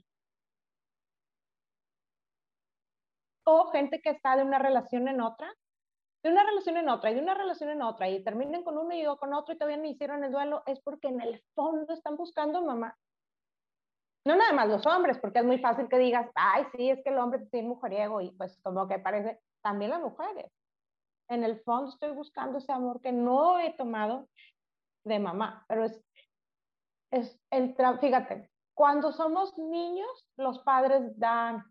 [3.44, 5.54] O gente que está de una relación en otra
[6.24, 8.94] de una relación en otra y de una relación en otra y terminen con uno
[8.94, 11.94] y yo con otro y todavía no hicieron el duelo, es porque en el fondo
[11.94, 12.98] están buscando mamá.
[14.26, 17.10] No nada más los hombres, porque es muy fácil que digas, ay, sí, es que
[17.10, 20.52] el hombre tiene mujeriego y pues como que parece, también las mujeres.
[21.30, 24.28] En el fondo estoy buscando ese amor que no he tomado
[25.06, 26.04] de mamá, pero es,
[27.12, 31.64] es el, fíjate, cuando somos niños, los padres dan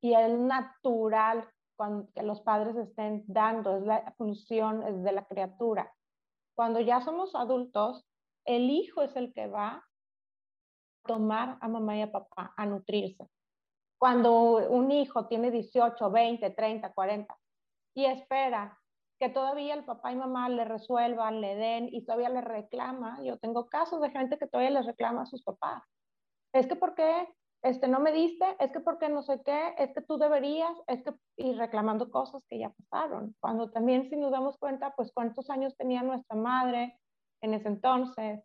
[0.00, 5.92] y es natural cuando, que los padres estén dando, es la función de la criatura.
[6.54, 8.06] Cuando ya somos adultos,
[8.44, 9.82] el hijo es el que va
[11.06, 13.28] tomar a mamá y a papá, a nutrirse.
[13.98, 17.38] Cuando un hijo tiene 18, 20, 30, 40
[17.94, 18.78] y espera
[19.18, 23.38] que todavía el papá y mamá le resuelvan, le den y todavía le reclama, yo
[23.38, 25.82] tengo casos de gente que todavía les reclama a sus papás.
[26.52, 27.28] Es que ¿por qué
[27.64, 31.02] este, no me diste, es que porque no sé qué, es que tú deberías, es
[31.02, 33.34] que, y reclamando cosas que ya pasaron.
[33.40, 37.00] Cuando también si nos damos cuenta, pues cuántos años tenía nuestra madre
[37.40, 38.44] en ese entonces.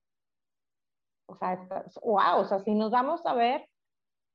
[1.30, 1.68] O sea,
[2.02, 3.68] wow, o sea, si nos vamos a ver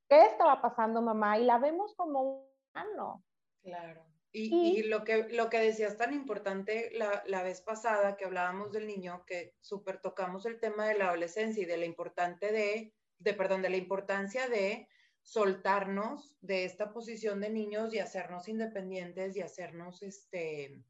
[0.08, 3.24] qué estaba pasando mamá y la vemos como un humano.
[3.62, 4.04] Claro.
[4.32, 8.72] Y, y, lo, que, lo que decías tan importante la, la vez pasada que hablábamos
[8.72, 12.92] del niño, que súper tocamos el tema de la adolescencia y de lo importante de
[13.18, 14.88] de, perdón, de la importancia de
[15.22, 20.82] soltarnos de esta posición de niños y hacernos independientes y hacernos este,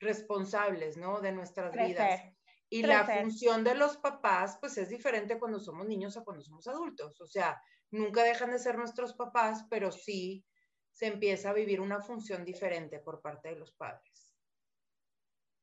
[0.00, 1.20] responsables, ¿no?
[1.20, 2.22] De nuestras vidas.
[2.70, 6.66] Y la función de los papás, pues es diferente cuando somos niños a cuando somos
[6.68, 7.20] adultos.
[7.20, 7.60] O sea,
[7.90, 10.44] nunca dejan de ser nuestros papás, pero sí
[10.92, 14.36] se empieza a vivir una función diferente por parte de los padres.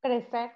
[0.02, 0.52] Crecer.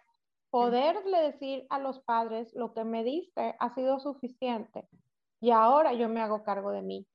[0.50, 4.88] Poderle decir a los padres, lo que me diste ha sido suficiente
[5.40, 7.06] y ahora yo me hago cargo de mí.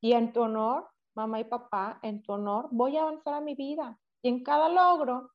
[0.00, 3.54] Y en tu honor, mamá y papá, en tu honor, voy a avanzar a mi
[3.54, 3.98] vida.
[4.22, 5.30] Y en cada logro,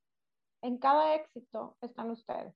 [0.62, 2.56] en cada éxito, están ustedes.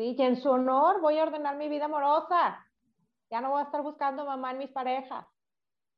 [0.00, 0.16] ¿Sí?
[0.18, 2.66] Y en su honor voy a ordenar mi vida amorosa.
[3.30, 5.26] Ya no voy a estar buscando mamá en mis parejas.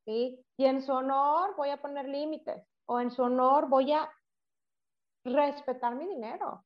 [0.04, 0.44] ¿Sí?
[0.56, 2.66] Y en su honor voy a poner límites.
[2.86, 4.10] O en su honor voy a
[5.24, 6.64] respetar mi dinero.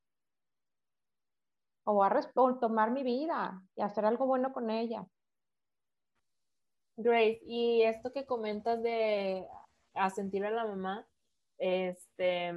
[1.84, 5.06] O voy a tomar mi vida y hacer algo bueno con ella.
[6.96, 9.46] Grace, y esto que comentas de
[9.92, 11.06] asentir a la mamá,
[11.58, 12.48] este,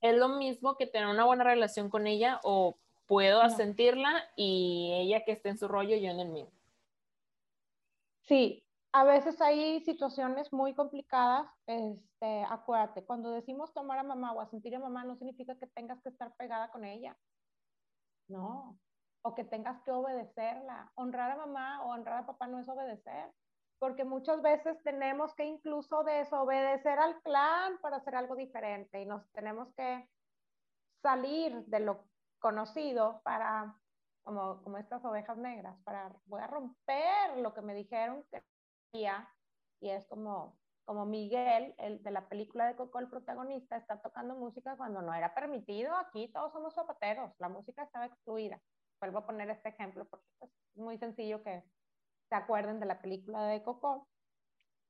[0.00, 2.78] ¿es lo mismo que tener una buena relación con ella o
[3.12, 6.50] puedo asentirla y ella que esté en su rollo yo en el mío?
[8.22, 11.46] Sí, a veces hay situaciones muy complicadas.
[11.66, 16.00] Este, acuérdate, cuando decimos tomar a mamá o asentir a mamá no significa que tengas
[16.00, 17.14] que estar pegada con ella.
[18.28, 18.78] No,
[19.20, 20.90] o que tengas que obedecerla.
[20.94, 23.30] Honrar a mamá o honrar a papá no es obedecer,
[23.78, 29.30] porque muchas veces tenemos que incluso desobedecer al clan para hacer algo diferente y nos
[29.32, 30.08] tenemos que
[31.02, 32.11] salir de lo
[32.42, 33.74] conocido para,
[34.22, 38.42] como, como estas ovejas negras, para, voy a romper lo que me dijeron que
[38.92, 39.26] quería,
[39.80, 44.34] y es como, como Miguel, el de la película de Coco, el protagonista, está tocando
[44.34, 45.96] música cuando no era permitido.
[45.96, 48.60] Aquí todos somos zapateros, la música estaba excluida
[49.02, 51.64] vuelvo a poner este ejemplo porque pues, es muy sencillo que
[52.28, 54.08] se acuerden de la película de Coco.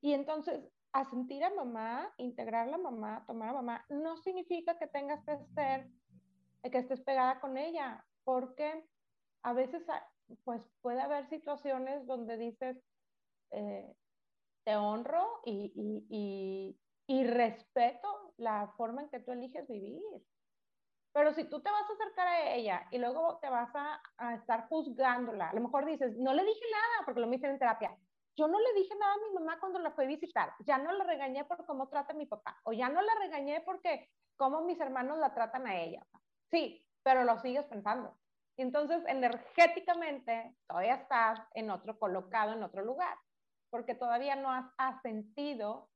[0.03, 5.25] Y entonces, asentir a mamá, integrar a mamá, tomar a mamá, no significa que tengas
[5.25, 5.89] que ser,
[6.71, 8.85] que estés pegada con ella, porque
[9.43, 9.85] a veces
[10.45, 12.77] pues puede haber situaciones donde dices,
[13.51, 13.95] eh,
[14.65, 20.03] te honro y, y, y, y, respeto la forma en que tú eliges vivir.
[21.13, 24.35] Pero si tú te vas a acercar a ella y luego te vas a, a,
[24.35, 27.95] estar juzgándola, a lo mejor dices, no le dije nada, porque lo me en terapia.
[28.35, 30.55] Yo no le dije nada a mi mamá cuando la fui a visitar.
[30.61, 32.59] Ya no la regañé por cómo trata a mi papá.
[32.65, 36.07] O ya no la regañé porque cómo mis hermanos la tratan a ella.
[36.53, 38.17] Sí, pero lo sigues pensando.
[38.57, 43.17] entonces energéticamente todavía estás en otro colocado, en otro lugar,
[43.71, 45.89] porque todavía no has asentido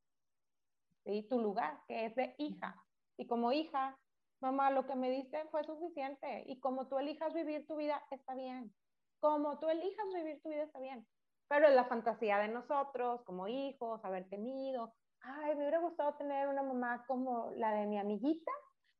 [1.29, 2.75] tu lugar, que es de hija.
[3.17, 3.97] Y como hija,
[4.41, 6.43] mamá, lo que me diste fue suficiente.
[6.47, 8.73] Y como tú elijas vivir tu vida, está bien.
[9.19, 11.07] Como tú elijas vivir tu vida, está bien.
[11.47, 14.93] Pero es la fantasía de nosotros, como hijos, haber tenido.
[15.21, 18.51] Ay, me hubiera gustado tener una mamá como la de mi amiguita,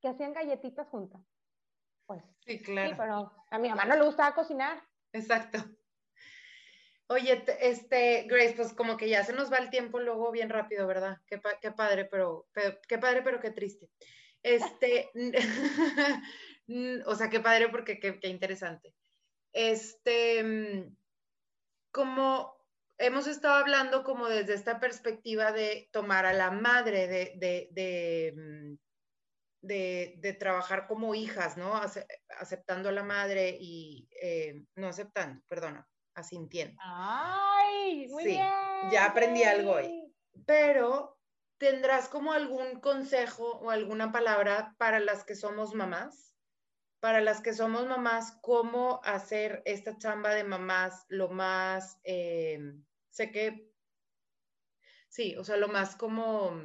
[0.01, 1.21] que hacían galletitas juntas.
[2.07, 2.89] Pues sí, claro.
[2.89, 4.81] Sí, pero a mi mamá no le gustaba cocinar.
[5.13, 5.63] Exacto.
[7.09, 10.87] Oye, este, Grace, pues como que ya se nos va el tiempo luego bien rápido,
[10.87, 11.19] ¿verdad?
[11.27, 12.47] Qué, qué padre, pero,
[12.87, 13.89] qué padre, pero qué triste.
[14.43, 15.09] Este,
[17.05, 18.93] o sea, qué padre porque qué, qué interesante.
[19.53, 20.95] Este, mm,
[21.91, 22.57] como
[22.97, 28.77] hemos estado hablando como desde esta perspectiva de tomar a la madre, de, de, de,
[29.67, 31.73] de trabajar como hijas, ¿no?
[32.39, 36.79] aceptando a la madre y, eh, no aceptando, perdona, asintiendo.
[36.83, 38.07] ¡Ay!
[38.09, 38.33] Muy sí,
[38.91, 40.13] ya aprendí algo hoy.
[40.45, 41.19] Pero,
[41.57, 46.35] ¿tendrás como algún consejo o alguna palabra para las que somos mamás?
[46.99, 51.99] Para las que somos mamás, ¿cómo hacer esta chamba de mamás lo más...
[52.03, 52.59] Eh,
[53.09, 53.71] sé que,
[55.09, 56.59] sí, o sea, lo más como,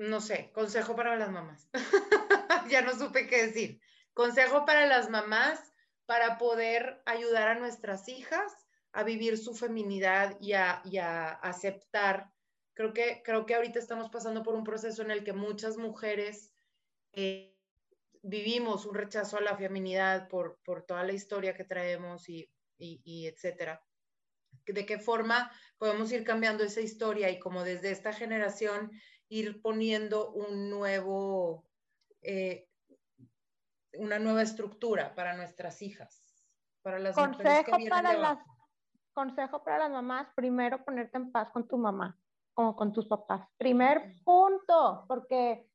[0.00, 1.68] no sé, consejo para las mamás.
[2.70, 3.80] ya no supe qué decir.
[4.12, 5.60] Consejo para las mamás
[6.06, 8.52] para poder ayudar a nuestras hijas
[8.92, 12.32] a vivir su feminidad y a, aceptar.
[12.74, 16.52] Creo que, creo que ahorita estamos pasando por un proceso en el que muchas mujeres
[17.12, 17.56] eh,
[18.22, 23.26] vivimos un rechazo a la feminidad por, por toda la historia que traemos y y,
[23.26, 23.82] etcétera.
[24.66, 28.90] ¿De qué forma podemos ir cambiando esa historia y como desde esta generación
[29.30, 31.64] ir poniendo un nuevo,
[32.20, 32.68] eh,
[33.94, 36.22] una nueva estructura para nuestras hijas,
[36.82, 38.38] para las consejo para las
[39.12, 42.16] Consejo para las mamás, primero ponerte en paz con tu mamá,
[42.54, 43.46] como con tus papás.
[43.56, 45.68] Primer punto, porque,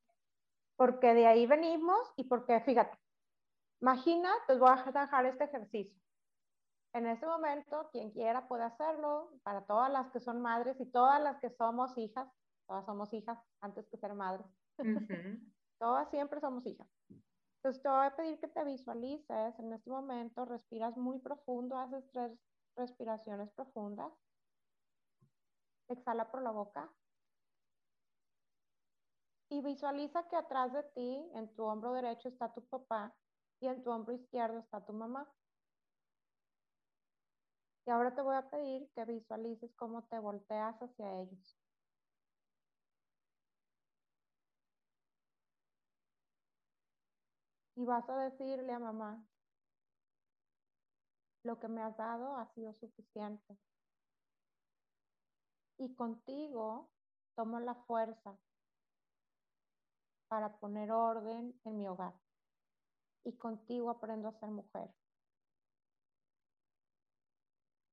[0.77, 2.97] porque de ahí venimos y porque, fíjate,
[3.81, 6.01] imagina, te voy a dejar este ejercicio.
[6.93, 11.21] En este momento, quien quiera puede hacerlo, para todas las que son madres y todas
[11.21, 12.27] las que somos hijas,
[12.67, 14.47] todas somos hijas antes que ser madres.
[15.79, 16.87] todas siempre somos hijas.
[17.57, 22.07] Entonces te voy a pedir que te visualices en este momento, respiras muy profundo, haces
[22.11, 22.31] tres
[22.75, 24.13] respiraciones profundas.
[25.87, 26.91] Exhala por la boca.
[29.49, 33.15] Y visualiza que atrás de ti, en tu hombro derecho está tu papá
[33.59, 35.27] y en tu hombro izquierdo está tu mamá.
[37.87, 41.57] Y ahora te voy a pedir que visualices cómo te volteas hacia ellos.
[47.75, 49.25] Y vas a decirle a mamá,
[51.43, 53.57] lo que me has dado ha sido suficiente.
[55.77, 56.89] Y contigo
[57.35, 58.37] tomo la fuerza
[60.27, 62.13] para poner orden en mi hogar.
[63.23, 64.93] Y contigo aprendo a ser mujer.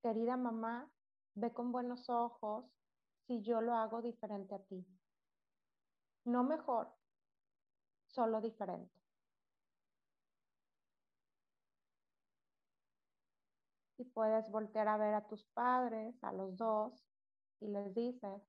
[0.03, 0.91] Querida mamá,
[1.35, 2.65] ve con buenos ojos
[3.27, 4.87] si yo lo hago diferente a ti.
[6.25, 6.93] No mejor,
[8.07, 9.02] solo diferente.
[14.05, 17.05] Puedes voltear a ver a tus padres, a los dos,
[17.61, 18.43] y les dices,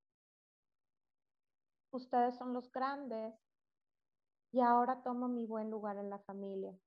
[1.92, 3.36] ustedes son los grandes
[4.52, 6.78] y ahora tomo mi buen lugar en la familia.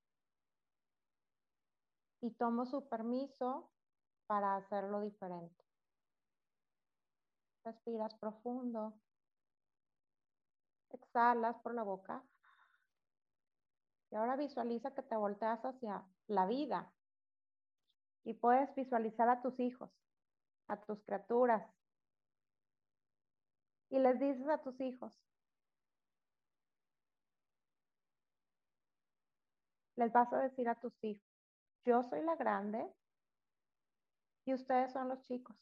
[2.21, 3.71] Y tomo su permiso
[4.27, 5.65] para hacerlo diferente.
[7.65, 8.95] Respiras profundo.
[10.91, 12.25] Exhalas por la boca.
[14.11, 16.93] Y ahora visualiza que te volteas hacia la vida.
[18.27, 19.89] Y puedes visualizar a tus hijos,
[20.67, 21.65] a tus criaturas.
[23.89, 25.17] Y les dices a tus hijos,
[29.95, 31.25] les vas a decir a tus hijos,
[31.85, 32.93] yo soy la grande
[34.45, 35.57] y ustedes son los chicos.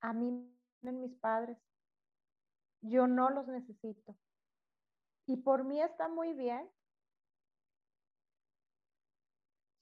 [0.00, 1.56] A mí, mis padres.
[2.80, 4.16] Yo no los necesito.
[5.26, 6.68] Y por mí está muy bien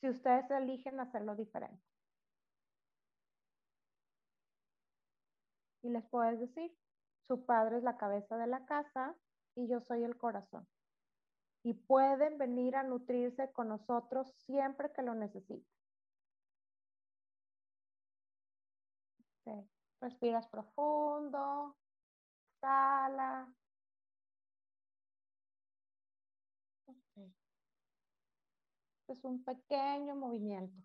[0.00, 1.82] si ustedes eligen hacerlo diferente.
[5.82, 6.76] Y les puedes decir,
[7.26, 9.14] su padre es la cabeza de la casa
[9.54, 10.66] y yo soy el corazón.
[11.62, 15.66] Y pueden venir a nutrirse con nosotros siempre que lo necesiten.
[20.00, 21.76] Respiras profundo,
[22.54, 23.52] exhala.
[29.12, 30.76] Es un pequeño movimiento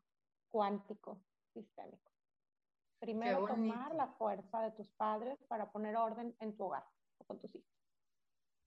[0.50, 1.22] cuántico
[1.54, 2.12] sistémico.
[3.00, 6.84] Primero tomar la fuerza de tus padres para poner orden en tu hogar
[7.18, 7.70] o con tus hijos.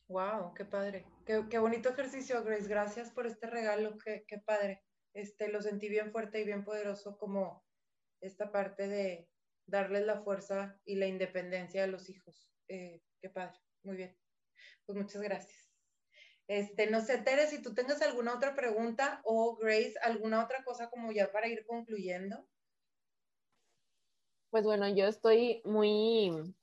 [0.08, 1.06] Wow, qué padre.
[1.26, 2.68] Qué, bonito ejercicio, Grace.
[2.68, 3.98] Gracias por este regalo.
[3.98, 4.82] Qué, qué padre.
[5.12, 7.64] Este, lo sentí bien fuerte y bien poderoso como
[8.20, 9.28] esta parte de
[9.66, 12.50] darles la fuerza y la independencia a los hijos.
[12.68, 13.58] Eh, qué padre.
[13.82, 14.16] Muy bien.
[14.86, 15.67] Pues muchas gracias.
[16.48, 20.88] Este, no sé, Tere, si tú tengas alguna otra pregunta o Grace, alguna otra cosa
[20.88, 22.42] como ya para ir concluyendo.
[24.50, 26.54] Pues bueno, yo estoy muy,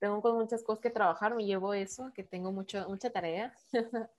[0.00, 3.54] tengo con muchas cosas que trabajar, me llevo eso, que tengo mucho, mucha tarea.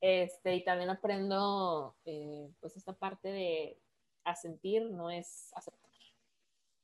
[0.00, 3.80] este, y también aprendo, eh, pues esta parte de
[4.22, 5.90] asentir no es aceptar.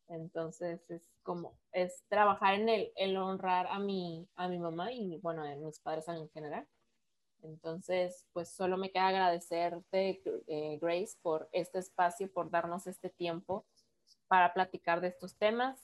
[0.09, 5.19] Entonces es como, es trabajar en el, el honrar a mi, a mi mamá y
[5.19, 6.67] bueno, a mis padres en general.
[7.43, 13.65] Entonces, pues solo me queda agradecerte, eh, Grace, por este espacio, por darnos este tiempo
[14.27, 15.79] para platicar de estos temas.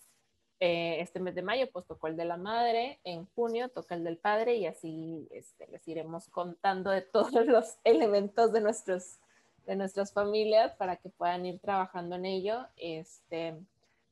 [0.60, 4.04] Eh, este mes de mayo, pues tocó el de la madre, en junio toca el
[4.04, 9.18] del padre y así este, les iremos contando de todos los elementos de, nuestros,
[9.66, 12.66] de nuestras familias para que puedan ir trabajando en ello.
[12.76, 13.56] Este,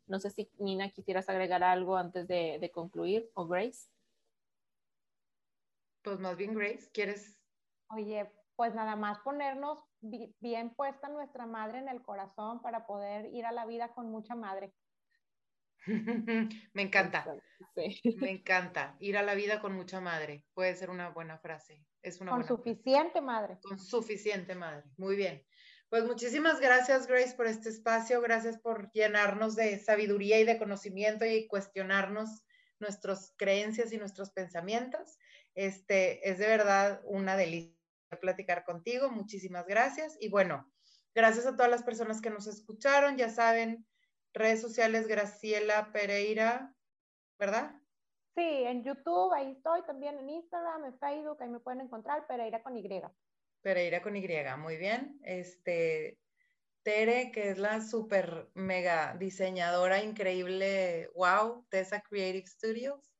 [0.07, 3.88] no sé si Nina quisieras agregar algo antes de, de concluir o Grace.
[6.03, 7.38] Pues más bien, Grace, ¿quieres?
[7.90, 13.46] Oye, pues nada más ponernos bien puesta nuestra madre en el corazón para poder ir
[13.46, 14.74] a la vida con mucha madre.
[16.74, 17.26] Me encanta.
[17.74, 18.96] Me encanta.
[19.00, 20.44] Ir a la vida con mucha madre.
[20.55, 21.84] Puede ser una buena frase.
[22.03, 23.59] Es una con suficiente madre.
[23.62, 24.84] Con suficiente madre.
[24.96, 25.44] Muy bien.
[25.88, 28.20] Pues muchísimas gracias, Grace, por este espacio.
[28.20, 32.44] Gracias por llenarnos de sabiduría y de conocimiento y cuestionarnos
[32.78, 35.18] nuestras creencias y nuestros pensamientos.
[35.55, 37.76] Este, es de verdad una delicia
[38.20, 39.11] platicar contigo.
[39.11, 40.16] Muchísimas gracias.
[40.20, 40.70] Y bueno,
[41.14, 43.16] gracias a todas las personas que nos escucharon.
[43.16, 43.86] Ya saben,
[44.32, 46.74] redes sociales Graciela Pereira,
[47.38, 47.74] ¿verdad?
[48.34, 52.62] Sí, en YouTube, ahí estoy, también en Instagram, en Facebook, ahí me pueden encontrar, Pereira
[52.62, 53.03] con Y.
[53.61, 54.26] Pereira con Y,
[54.57, 55.20] muy bien.
[55.22, 56.18] Este,
[56.82, 63.11] Tere, que es la super mega diseñadora increíble, wow, de esa Creative Studios.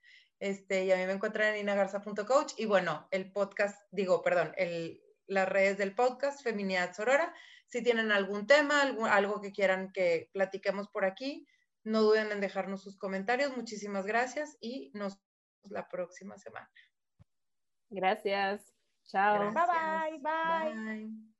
[0.43, 5.01] Este, y a mí me encuentran en inagarza.coach y bueno, el podcast, digo, perdón, el,
[5.29, 7.33] las redes del podcast, Feminidad Sorora.
[7.69, 11.47] Si tienen algún tema, algo, algo que quieran que platiquemos por aquí,
[11.85, 13.57] no duden en dejarnos sus comentarios.
[13.57, 16.69] Muchísimas gracias y nos vemos la próxima semana.
[17.89, 18.75] Gracias.
[19.05, 19.53] Chao.
[19.53, 20.19] bye.
[20.19, 20.75] bye.
[20.75, 21.32] bye.